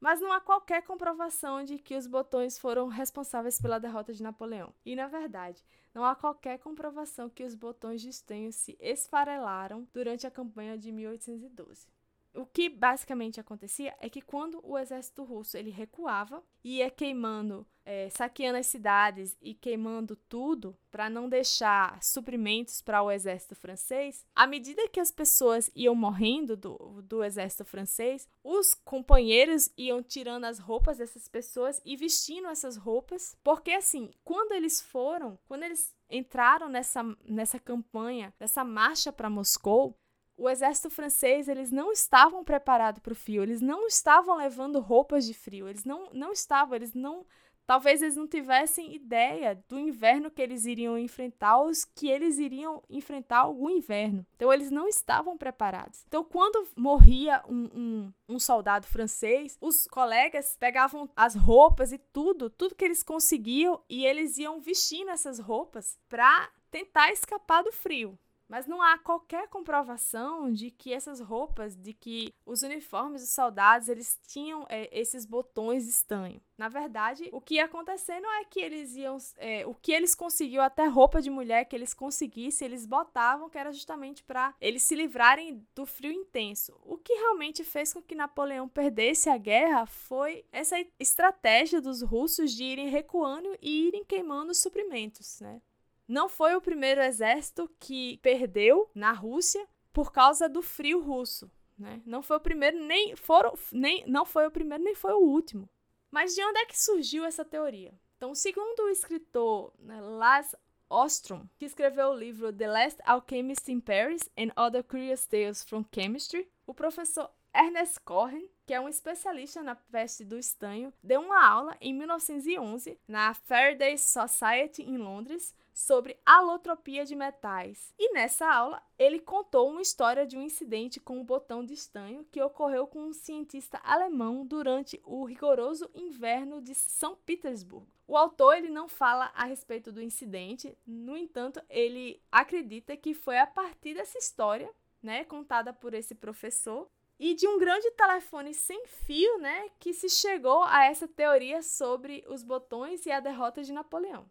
Mas 0.00 0.20
não 0.20 0.32
há 0.32 0.40
qualquer 0.40 0.82
comprovação 0.82 1.64
de 1.64 1.78
que 1.78 1.96
os 1.96 2.06
botões 2.06 2.58
foram 2.58 2.88
responsáveis 2.88 3.60
pela 3.60 3.80
derrota 3.80 4.12
de 4.12 4.22
Napoleão. 4.22 4.72
E, 4.84 4.94
na 4.94 5.08
verdade, 5.08 5.64
não 5.94 6.04
há 6.04 6.14
qualquer 6.14 6.58
comprovação 6.58 7.28
que 7.28 7.42
os 7.42 7.54
botões 7.54 8.00
de 8.00 8.10
estanho 8.10 8.52
se 8.52 8.76
esfarelaram 8.80 9.88
durante 9.92 10.26
a 10.26 10.30
campanha 10.30 10.78
de 10.78 10.92
1812 10.92 11.93
o 12.34 12.44
que 12.44 12.68
basicamente 12.68 13.40
acontecia 13.40 13.94
é 14.00 14.08
que 14.08 14.20
quando 14.20 14.60
o 14.62 14.76
exército 14.76 15.22
russo 15.24 15.56
ele 15.56 15.70
recuava 15.70 16.42
ia 16.62 16.90
queimando, 16.90 17.66
é, 17.84 18.08
saqueando 18.10 18.58
as 18.58 18.66
cidades 18.66 19.36
e 19.40 19.54
queimando 19.54 20.16
tudo 20.16 20.76
para 20.90 21.10
não 21.10 21.28
deixar 21.28 22.02
suprimentos 22.02 22.80
para 22.80 23.02
o 23.02 23.10
exército 23.10 23.54
francês, 23.54 24.24
à 24.34 24.46
medida 24.46 24.88
que 24.88 24.98
as 24.98 25.10
pessoas 25.10 25.70
iam 25.74 25.94
morrendo 25.94 26.56
do, 26.56 27.02
do 27.02 27.22
exército 27.22 27.64
francês, 27.64 28.26
os 28.42 28.74
companheiros 28.74 29.70
iam 29.76 30.02
tirando 30.02 30.44
as 30.44 30.58
roupas 30.58 30.98
dessas 30.98 31.28
pessoas 31.28 31.80
e 31.84 31.96
vestindo 31.96 32.48
essas 32.48 32.76
roupas, 32.76 33.36
porque 33.44 33.72
assim, 33.72 34.10
quando 34.24 34.52
eles 34.52 34.80
foram, 34.80 35.38
quando 35.46 35.64
eles 35.64 35.94
entraram 36.08 36.68
nessa, 36.68 37.02
nessa 37.24 37.58
campanha, 37.58 38.32
nessa 38.40 38.64
marcha 38.64 39.12
para 39.12 39.30
Moscou, 39.30 39.96
o 40.36 40.48
exército 40.48 40.90
francês 40.90 41.48
eles 41.48 41.70
não 41.70 41.92
estavam 41.92 42.44
preparados 42.44 43.00
para 43.00 43.12
o 43.12 43.16
frio, 43.16 43.42
eles 43.42 43.60
não 43.60 43.86
estavam 43.86 44.36
levando 44.36 44.80
roupas 44.80 45.24
de 45.24 45.34
frio, 45.34 45.68
eles 45.68 45.84
não, 45.84 46.10
não 46.12 46.32
estavam, 46.32 46.74
eles 46.74 46.92
não. 46.94 47.24
Talvez 47.66 48.02
eles 48.02 48.14
não 48.14 48.26
tivessem 48.26 48.94
ideia 48.94 49.58
do 49.70 49.78
inverno 49.78 50.30
que 50.30 50.42
eles 50.42 50.66
iriam 50.66 50.98
enfrentar, 50.98 51.62
os 51.62 51.82
que 51.82 52.10
eles 52.10 52.36
iriam 52.36 52.82
enfrentar 52.90 53.38
algum 53.38 53.70
inverno. 53.70 54.26
Então, 54.36 54.52
eles 54.52 54.70
não 54.70 54.86
estavam 54.86 55.38
preparados. 55.38 56.04
Então, 56.06 56.22
quando 56.22 56.68
morria 56.76 57.42
um, 57.48 57.70
um, 57.74 58.12
um 58.28 58.38
soldado 58.38 58.86
francês, 58.86 59.56
os 59.62 59.86
colegas 59.86 60.58
pegavam 60.60 61.08
as 61.16 61.34
roupas 61.34 61.90
e 61.90 61.96
tudo, 61.96 62.50
tudo 62.50 62.74
que 62.74 62.84
eles 62.84 63.02
conseguiam, 63.02 63.80
e 63.88 64.04
eles 64.04 64.36
iam 64.36 64.60
vestindo 64.60 65.08
essas 65.08 65.38
roupas 65.38 65.98
para 66.06 66.50
tentar 66.70 67.12
escapar 67.12 67.62
do 67.62 67.72
frio. 67.72 68.18
Mas 68.48 68.66
não 68.66 68.82
há 68.82 68.98
qualquer 68.98 69.48
comprovação 69.48 70.52
de 70.52 70.70
que 70.70 70.92
essas 70.92 71.20
roupas, 71.20 71.74
de 71.74 71.92
que 71.92 72.34
os 72.44 72.62
uniformes 72.62 73.22
dos 73.22 73.30
soldados, 73.30 73.88
eles 73.88 74.20
tinham 74.26 74.66
é, 74.68 74.88
esses 74.92 75.24
botões 75.24 75.88
estanho. 75.88 76.40
Na 76.56 76.68
verdade, 76.68 77.28
o 77.32 77.40
que 77.40 77.54
ia 77.54 77.64
acontecendo 77.64 78.26
é 78.26 78.44
que 78.44 78.60
eles 78.60 78.94
iam. 78.94 79.16
É, 79.38 79.66
o 79.66 79.74
que 79.74 79.92
eles 79.92 80.14
conseguiam, 80.14 80.62
até 80.62 80.86
roupa 80.86 81.20
de 81.20 81.30
mulher 81.30 81.64
que 81.64 81.74
eles 81.74 81.92
conseguissem, 81.92 82.66
eles 82.66 82.86
botavam, 82.86 83.48
que 83.48 83.58
era 83.58 83.72
justamente 83.72 84.22
para 84.22 84.54
eles 84.60 84.82
se 84.82 84.94
livrarem 84.94 85.66
do 85.74 85.84
frio 85.84 86.12
intenso. 86.12 86.78
O 86.82 86.96
que 86.96 87.14
realmente 87.14 87.64
fez 87.64 87.92
com 87.92 88.02
que 88.02 88.14
Napoleão 88.14 88.68
perdesse 88.68 89.28
a 89.28 89.36
guerra 89.36 89.86
foi 89.86 90.44
essa 90.52 90.76
estratégia 90.98 91.80
dos 91.80 92.02
russos 92.02 92.52
de 92.52 92.62
irem 92.62 92.88
recuando 92.88 93.56
e 93.60 93.88
irem 93.88 94.04
queimando 94.04 94.52
os 94.52 94.60
suprimentos, 94.60 95.40
né? 95.40 95.60
Não 96.06 96.28
foi 96.28 96.54
o 96.54 96.60
primeiro 96.60 97.00
exército 97.00 97.70
que 97.80 98.18
perdeu 98.18 98.90
na 98.94 99.12
Rússia 99.12 99.66
por 99.92 100.12
causa 100.12 100.48
do 100.48 100.60
frio 100.60 101.00
russo. 101.00 101.50
Né? 101.78 102.02
Não 102.04 102.22
foi 102.22 102.36
o 102.36 102.40
primeiro, 102.40 102.78
nem 102.84 103.16
foram, 103.16 103.54
nem 103.72 104.04
não 104.06 104.24
foi 104.24 104.46
o 104.46 104.50
primeiro, 104.50 104.82
nem 104.82 104.94
foi 104.94 105.12
o 105.12 105.18
último. 105.18 105.68
Mas 106.10 106.34
de 106.34 106.44
onde 106.44 106.58
é 106.60 106.66
que 106.66 106.78
surgiu 106.78 107.24
essa 107.24 107.44
teoria? 107.44 107.92
Então, 108.16 108.34
segundo 108.34 108.84
o 108.84 108.88
escritor 108.88 109.72
né, 109.78 110.00
Lars 110.00 110.54
Ostrom, 110.88 111.46
que 111.58 111.64
escreveu 111.64 112.10
o 112.10 112.16
livro 112.16 112.52
The 112.52 112.68
Last 112.68 113.02
Alchemist 113.04 113.70
in 113.70 113.80
Paris 113.80 114.30
and 114.38 114.52
Other 114.56 114.84
Curious 114.84 115.26
Tales 115.26 115.64
from 115.64 115.84
Chemistry, 115.92 116.48
o 116.66 116.72
professor 116.72 117.30
Ernest 117.54 118.00
Cohen, 118.00 118.50
que 118.66 118.74
é 118.74 118.80
um 118.80 118.88
especialista 118.88 119.62
na 119.62 119.76
peste 119.76 120.24
do 120.24 120.36
estanho, 120.36 120.92
deu 121.00 121.20
uma 121.20 121.46
aula 121.46 121.76
em 121.80 121.94
1911 121.94 122.98
na 123.06 123.32
Faraday 123.32 123.96
Society 123.96 124.82
em 124.82 124.96
Londres 124.96 125.54
sobre 125.72 126.18
alotropia 126.26 127.04
de 127.04 127.14
metais. 127.14 127.94
E 127.98 128.12
nessa 128.12 128.46
aula, 128.52 128.82
ele 128.98 129.20
contou 129.20 129.70
uma 129.70 129.82
história 129.82 130.26
de 130.26 130.36
um 130.36 130.42
incidente 130.42 130.98
com 130.98 131.18
um 131.18 131.24
botão 131.24 131.64
de 131.64 131.74
estanho 131.74 132.26
que 132.30 132.42
ocorreu 132.42 132.86
com 132.86 133.00
um 133.00 133.12
cientista 133.12 133.80
alemão 133.84 134.44
durante 134.44 135.00
o 135.04 135.24
rigoroso 135.24 135.88
inverno 135.94 136.60
de 136.60 136.74
São 136.74 137.14
Petersburgo. 137.14 137.88
O 138.06 138.16
autor 138.16 138.56
ele 138.56 138.68
não 138.68 138.88
fala 138.88 139.32
a 139.34 139.44
respeito 139.44 139.90
do 139.90 140.02
incidente, 140.02 140.76
no 140.86 141.16
entanto, 141.16 141.62
ele 141.68 142.20
acredita 142.30 142.96
que 142.96 143.14
foi 143.14 143.38
a 143.38 143.46
partir 143.46 143.94
dessa 143.94 144.18
história, 144.18 144.70
né, 145.02 145.24
contada 145.24 145.72
por 145.72 145.94
esse 145.94 146.14
professor, 146.14 146.90
e 147.18 147.34
de 147.34 147.46
um 147.46 147.58
grande 147.58 147.90
telefone 147.92 148.52
sem 148.52 148.86
fio, 148.86 149.38
né, 149.38 149.68
que 149.78 149.92
se 149.92 150.08
chegou 150.08 150.62
a 150.64 150.84
essa 150.84 151.06
teoria 151.06 151.62
sobre 151.62 152.24
os 152.28 152.42
botões 152.42 153.06
e 153.06 153.10
a 153.10 153.20
derrota 153.20 153.62
de 153.62 153.72
Napoleão. 153.72 154.28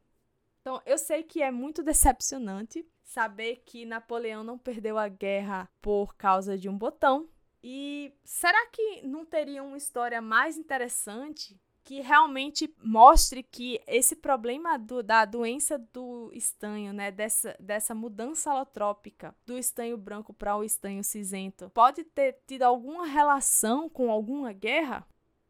Então, 0.61 0.81
eu 0.85 0.97
sei 0.97 1.23
que 1.23 1.41
é 1.41 1.51
muito 1.51 1.83
decepcionante 1.83 2.87
saber 3.03 3.63
que 3.65 3.85
Napoleão 3.85 4.43
não 4.43 4.57
perdeu 4.57 4.97
a 4.97 5.07
guerra 5.07 5.69
por 5.81 6.15
causa 6.15 6.57
de 6.57 6.69
um 6.69 6.77
botão. 6.77 7.29
E 7.61 8.13
será 8.23 8.65
que 8.67 9.05
não 9.05 9.25
teria 9.25 9.63
uma 9.63 9.77
história 9.77 10.21
mais 10.21 10.57
interessante 10.57 11.59
que 11.83 11.99
realmente 11.99 12.73
mostre 12.81 13.43
que 13.43 13.81
esse 13.85 14.15
problema 14.15 14.77
do, 14.77 15.03
da 15.03 15.25
doença 15.25 15.77
do 15.77 16.31
estanho, 16.33 16.93
né, 16.93 17.11
dessa, 17.11 17.55
dessa 17.59 17.93
mudança 17.93 18.51
alotrópica 18.51 19.35
do 19.45 19.57
estanho 19.57 19.97
branco 19.97 20.33
para 20.33 20.55
o 20.55 20.63
estanho 20.63 21.03
cinzento, 21.03 21.69
pode 21.71 22.03
ter 22.03 22.39
tido 22.47 22.63
alguma 22.63 23.05
relação 23.05 23.89
com 23.89 24.09
alguma 24.09 24.53
guerra? 24.53 25.05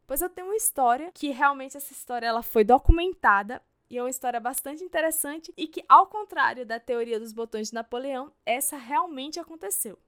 Pois 0.06 0.20
eu 0.20 0.28
tenho 0.28 0.48
uma 0.48 0.56
história 0.56 1.10
que 1.12 1.30
realmente 1.30 1.76
essa 1.76 1.92
história 1.92 2.26
ela 2.26 2.42
foi 2.42 2.64
documentada 2.64 3.62
e 3.88 3.96
é 3.96 4.02
uma 4.02 4.10
história 4.10 4.40
bastante 4.40 4.82
interessante 4.82 5.52
e 5.56 5.68
que, 5.68 5.84
ao 5.88 6.06
contrário 6.06 6.66
da 6.66 6.80
teoria 6.80 7.20
dos 7.20 7.32
botões 7.32 7.68
de 7.68 7.74
Napoleão, 7.74 8.32
essa 8.44 8.76
realmente 8.76 9.38
aconteceu. 9.38 9.98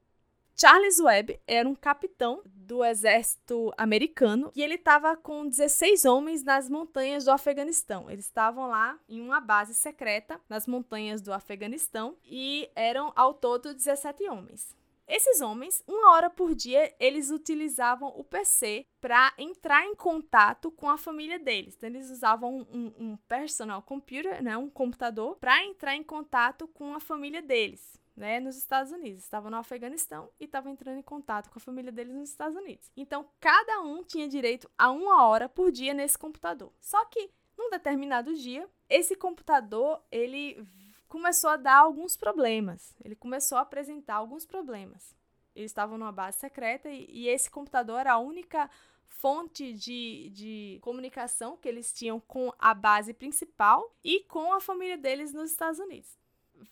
Charles 0.58 0.98
Webb 0.98 1.38
era 1.46 1.68
um 1.68 1.74
capitão 1.74 2.40
do 2.46 2.82
exército 2.82 3.74
americano 3.76 4.50
e 4.56 4.62
ele 4.62 4.76
estava 4.76 5.14
com 5.14 5.46
16 5.46 6.06
homens 6.06 6.42
nas 6.42 6.70
montanhas 6.70 7.26
do 7.26 7.30
Afeganistão. 7.30 8.10
Eles 8.10 8.24
estavam 8.24 8.66
lá 8.68 8.98
em 9.06 9.20
uma 9.20 9.38
base 9.38 9.74
secreta 9.74 10.40
nas 10.48 10.66
montanhas 10.66 11.20
do 11.20 11.30
Afeganistão 11.30 12.16
e 12.24 12.70
eram 12.74 13.12
ao 13.14 13.34
todo 13.34 13.74
17 13.74 14.30
homens. 14.30 14.74
Esses 15.06 15.42
homens, 15.42 15.84
uma 15.86 16.12
hora 16.12 16.30
por 16.30 16.54
dia, 16.54 16.90
eles 16.98 17.30
utilizavam 17.30 18.08
o 18.16 18.24
PC 18.24 18.86
para 18.98 19.34
entrar 19.36 19.84
em 19.84 19.94
contato 19.94 20.70
com 20.70 20.88
a 20.88 20.96
família 20.96 21.38
deles. 21.38 21.74
Então, 21.76 21.90
eles 21.90 22.10
usavam 22.10 22.66
um, 22.72 22.92
um 22.98 23.16
personal 23.28 23.82
computer, 23.82 24.42
né, 24.42 24.56
um 24.56 24.70
computador, 24.70 25.36
para 25.36 25.62
entrar 25.62 25.94
em 25.94 26.02
contato 26.02 26.66
com 26.66 26.94
a 26.94 26.98
família 26.98 27.42
deles 27.42 28.00
né, 28.16 28.40
nos 28.40 28.56
Estados 28.56 28.90
Unidos. 28.90 29.22
Estavam 29.22 29.50
no 29.50 29.58
Afeganistão 29.58 30.30
e 30.40 30.44
estavam 30.44 30.72
entrando 30.72 30.98
em 30.98 31.02
contato 31.02 31.50
com 31.50 31.58
a 31.58 31.60
família 31.60 31.92
deles 31.92 32.14
nos 32.14 32.30
Estados 32.30 32.56
Unidos. 32.56 32.90
Então, 32.96 33.28
cada 33.38 33.82
um 33.82 34.02
tinha 34.02 34.28
direito 34.28 34.70
a 34.78 34.90
uma 34.90 35.26
hora 35.26 35.48
por 35.48 35.70
dia 35.70 35.92
nesse 35.92 36.16
computador. 36.16 36.72
Só 36.80 37.04
que, 37.04 37.30
num 37.56 37.70
determinado 37.70 38.34
dia, 38.34 38.68
esse 38.88 39.14
computador, 39.14 40.02
ele 40.10 40.66
começou 41.08 41.50
a 41.50 41.56
dar 41.56 41.78
alguns 41.78 42.16
problemas. 42.16 42.96
Ele 43.04 43.14
começou 43.14 43.58
a 43.58 43.62
apresentar 43.62 44.14
alguns 44.14 44.46
problemas. 44.46 45.14
Eles 45.54 45.70
estavam 45.70 45.98
numa 45.98 46.12
base 46.12 46.38
secreta 46.38 46.88
e, 46.88 47.06
e 47.08 47.28
esse 47.28 47.50
computador 47.50 48.00
era 48.00 48.14
a 48.14 48.18
única 48.18 48.70
fonte 49.04 49.72
de, 49.72 50.30
de 50.30 50.78
comunicação 50.82 51.56
que 51.56 51.68
eles 51.68 51.92
tinham 51.92 52.20
com 52.20 52.52
a 52.58 52.74
base 52.74 53.14
principal 53.14 53.94
e 54.02 54.20
com 54.24 54.52
a 54.52 54.60
família 54.60 54.98
deles 54.98 55.32
nos 55.32 55.50
Estados 55.50 55.78
Unidos 55.78 56.18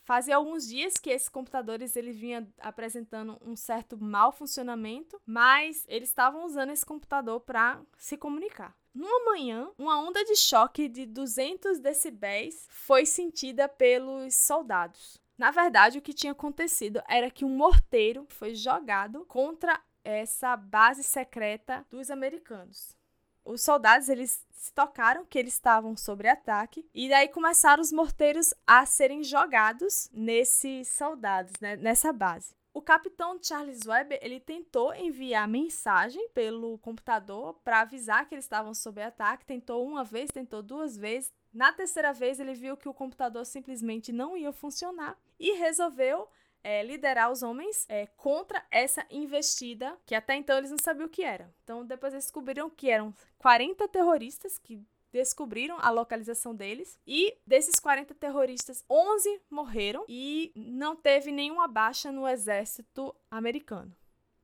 fazia 0.05 0.37
alguns 0.37 0.68
dias 0.68 0.94
que 0.94 1.11
esses 1.11 1.29
computadores 1.29 1.97
ele 1.97 2.12
vinha 2.12 2.47
apresentando 2.61 3.38
um 3.44 3.57
certo 3.57 3.97
mau 3.97 4.33
funcionamento, 4.33 5.20
mas 5.27 5.85
eles 5.88 6.09
estavam 6.09 6.44
usando 6.44 6.70
esse 6.70 6.85
computador 6.85 7.40
para 7.40 7.81
se 7.97 8.16
comunicar. 8.16 8.77
Numa 8.94 9.25
manhã, 9.25 9.68
uma 9.77 10.01
onda 10.01 10.25
de 10.25 10.37
choque 10.37 10.88
de 10.88 11.05
200 11.05 11.81
decibéis 11.81 12.66
foi 12.70 13.05
sentida 13.05 13.68
pelos 13.68 14.35
soldados. 14.35 15.20
Na 15.37 15.51
verdade, 15.51 15.99
o 15.99 16.03
que 16.03 16.12
tinha 16.12 16.33
acontecido 16.33 17.03
era 17.09 17.31
que 17.31 17.44
um 17.44 17.57
morteiro 17.57 18.25
foi 18.29 18.55
jogado 18.55 19.25
contra 19.27 19.81
essa 20.05 20.57
base 20.57 21.03
secreta 21.03 21.85
dos 21.90 22.11
americanos 22.11 22.97
os 23.44 23.62
soldados 23.62 24.09
eles 24.09 24.44
se 24.50 24.72
tocaram 24.72 25.26
que 25.26 25.38
eles 25.38 25.54
estavam 25.54 25.96
sob 25.96 26.26
ataque 26.26 26.88
e 26.94 27.09
daí 27.09 27.28
começaram 27.28 27.83
os 27.83 27.92
morteiros 27.92 28.54
a 28.66 28.87
serem 28.87 29.22
jogados 29.22 30.09
nesses 30.12 30.88
soldados, 30.88 31.52
né, 31.61 31.76
nessa 31.76 32.12
base. 32.12 32.54
O 32.72 32.83
capitão 32.83 33.38
Charles 33.40 33.87
Webb 33.87 34.18
ele 34.20 34.40
tentou 34.40 34.92
enviar 34.94 35.46
mensagem 35.46 36.28
pelo 36.30 36.76
computador 36.78 37.54
para 37.62 37.83
avisar 37.83 38.26
que 38.26 38.35
eles 38.35 38.44
estavam 38.44 38.74
sob 38.74 39.00
ataque. 39.00 39.46
Tentou 39.46 39.87
uma 39.87 40.02
vez, 40.02 40.28
tentou 40.33 40.61
duas 40.61 40.96
vezes. 40.96 41.33
Na 41.52 41.72
terceira 41.72 42.12
vez 42.12 42.40
ele 42.40 42.52
viu 42.52 42.76
que 42.76 42.88
o 42.88 42.94
computador 42.94 43.46
simplesmente 43.46 44.11
não 44.11 44.37
ia 44.37 44.52
funcionar 44.52 45.16
e 45.38 45.52
resolveu 45.52 46.28
é, 46.64 46.83
liderar 46.83 47.31
os 47.31 47.42
homens 47.42 47.85
é, 47.88 48.07
contra 48.16 48.64
essa 48.70 49.07
investida, 49.11 49.96
que 50.07 50.14
até 50.14 50.35
então 50.35 50.57
eles 50.57 50.70
não 50.70 50.79
sabiam 50.79 51.07
o 51.07 51.11
que 51.11 51.22
era. 51.22 51.55
Então, 51.62 51.85
depois 51.85 52.14
eles 52.14 52.24
descobriram 52.24 52.70
que 52.70 52.90
eram 52.90 53.14
40 53.38 53.87
terroristas 53.88 54.59
que 54.59 54.83
descobriram 55.12 55.77
a 55.79 55.90
localização 55.90 56.53
deles 56.53 56.98
e 57.07 57.37
desses 57.46 57.79
40 57.79 58.14
terroristas, 58.14 58.85
11 58.90 59.42
morreram 59.48 60.05
e 60.09 60.50
não 60.57 60.96
teve 60.96 61.31
nenhuma 61.31 61.68
baixa 61.68 62.11
no 62.11 62.27
exército 62.27 63.14
americano. 63.31 63.94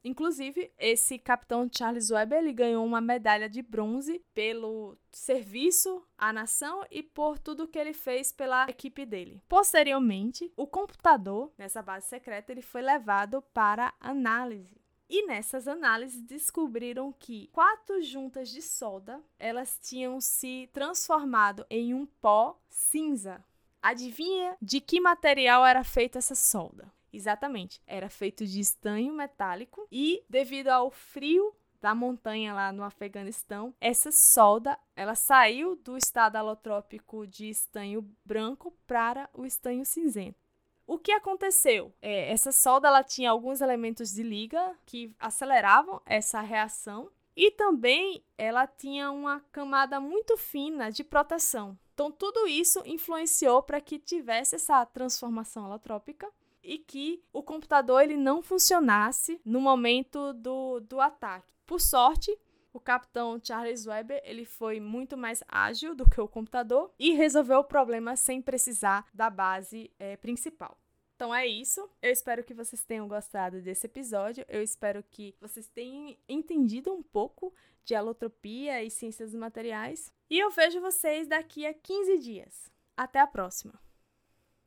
Inclusive, 0.02 0.72
esse 0.78 1.18
capitão 1.18 1.68
Charles 1.70 2.10
Webb 2.10 2.34
ele 2.34 2.52
ganhou 2.52 2.84
uma 2.84 3.00
medalha 3.00 3.48
de 3.48 3.60
bronze 3.62 4.24
pelo 4.32 4.96
serviço 5.10 6.02
à 6.16 6.32
nação 6.32 6.84
e 6.90 7.02
por 7.02 7.38
tudo 7.38 7.68
que 7.68 7.78
ele 7.78 7.92
fez 7.92 8.32
pela 8.32 8.68
equipe 8.68 9.04
dele. 9.04 9.42
Posteriormente, 9.48 10.52
o 10.56 10.66
computador 10.66 11.52
nessa 11.58 11.82
base 11.82 12.06
secreta 12.08 12.52
ele 12.52 12.62
foi 12.62 12.80
levado 12.80 13.42
para 13.52 13.92
análise. 14.00 14.80
E 15.12 15.26
nessas 15.26 15.66
análises 15.66 16.22
descobriram 16.22 17.12
que 17.12 17.48
quatro 17.48 18.00
juntas 18.00 18.48
de 18.48 18.62
solda, 18.62 19.20
elas 19.40 19.76
tinham 19.82 20.20
se 20.20 20.70
transformado 20.72 21.66
em 21.68 21.92
um 21.92 22.06
pó 22.06 22.56
cinza. 22.68 23.44
Adivinha 23.82 24.56
de 24.62 24.80
que 24.80 25.00
material 25.00 25.66
era 25.66 25.82
feita 25.82 26.18
essa 26.18 26.36
solda? 26.36 26.92
Exatamente. 27.12 27.80
Era 27.86 28.08
feito 28.08 28.46
de 28.46 28.60
estanho 28.60 29.12
metálico 29.12 29.86
e, 29.90 30.24
devido 30.28 30.68
ao 30.68 30.90
frio 30.90 31.54
da 31.80 31.94
montanha 31.94 32.52
lá 32.52 32.72
no 32.72 32.82
Afeganistão, 32.82 33.74
essa 33.80 34.12
solda 34.12 34.78
ela 34.94 35.14
saiu 35.14 35.76
do 35.76 35.96
estado 35.96 36.36
alotrópico 36.36 37.26
de 37.26 37.48
estanho 37.48 38.06
branco 38.24 38.72
para 38.86 39.28
o 39.32 39.46
estanho 39.46 39.84
cinzento. 39.84 40.38
O 40.86 40.98
que 40.98 41.12
aconteceu? 41.12 41.94
É, 42.02 42.32
essa 42.32 42.52
solda 42.52 42.88
ela 42.88 43.02
tinha 43.02 43.30
alguns 43.30 43.60
elementos 43.60 44.12
de 44.12 44.22
liga 44.22 44.76
que 44.84 45.14
aceleravam 45.18 46.02
essa 46.04 46.40
reação 46.40 47.10
e 47.36 47.50
também 47.50 48.24
ela 48.36 48.66
tinha 48.66 49.10
uma 49.10 49.40
camada 49.52 50.00
muito 50.00 50.36
fina 50.36 50.90
de 50.90 51.04
proteção. 51.04 51.78
Então 51.94 52.10
tudo 52.10 52.46
isso 52.46 52.82
influenciou 52.84 53.62
para 53.62 53.80
que 53.80 53.98
tivesse 53.98 54.56
essa 54.56 54.84
transformação 54.84 55.64
alotrópica 55.64 56.28
e 56.62 56.78
que 56.78 57.22
o 57.32 57.42
computador 57.42 58.02
ele 58.02 58.16
não 58.16 58.42
funcionasse 58.42 59.40
no 59.44 59.60
momento 59.60 60.32
do, 60.32 60.80
do 60.80 61.00
ataque. 61.00 61.52
Por 61.66 61.80
sorte, 61.80 62.36
o 62.72 62.80
capitão 62.80 63.40
Charles 63.42 63.86
Webb 63.86 64.20
ele 64.24 64.44
foi 64.44 64.80
muito 64.80 65.16
mais 65.16 65.42
ágil 65.48 65.94
do 65.94 66.08
que 66.08 66.20
o 66.20 66.28
computador 66.28 66.92
e 66.98 67.12
resolveu 67.12 67.60
o 67.60 67.64
problema 67.64 68.16
sem 68.16 68.40
precisar 68.40 69.06
da 69.12 69.28
base 69.28 69.90
é, 69.98 70.16
principal. 70.16 70.78
Então 71.16 71.34
é 71.34 71.46
isso. 71.46 71.86
Eu 72.00 72.10
espero 72.10 72.42
que 72.42 72.54
vocês 72.54 72.82
tenham 72.82 73.06
gostado 73.06 73.60
desse 73.60 73.86
episódio. 73.86 74.44
Eu 74.48 74.62
espero 74.62 75.04
que 75.10 75.34
vocês 75.38 75.68
tenham 75.68 76.16
entendido 76.26 76.92
um 76.92 77.02
pouco 77.02 77.52
de 77.84 77.94
alotropia 77.94 78.82
e 78.82 78.90
ciências 78.90 79.32
dos 79.32 79.38
materiais. 79.38 80.10
E 80.30 80.38
eu 80.38 80.50
vejo 80.50 80.80
vocês 80.80 81.26
daqui 81.26 81.66
a 81.66 81.74
15 81.74 82.18
dias. 82.18 82.72
Até 82.96 83.18
a 83.18 83.26
próxima! 83.26 83.89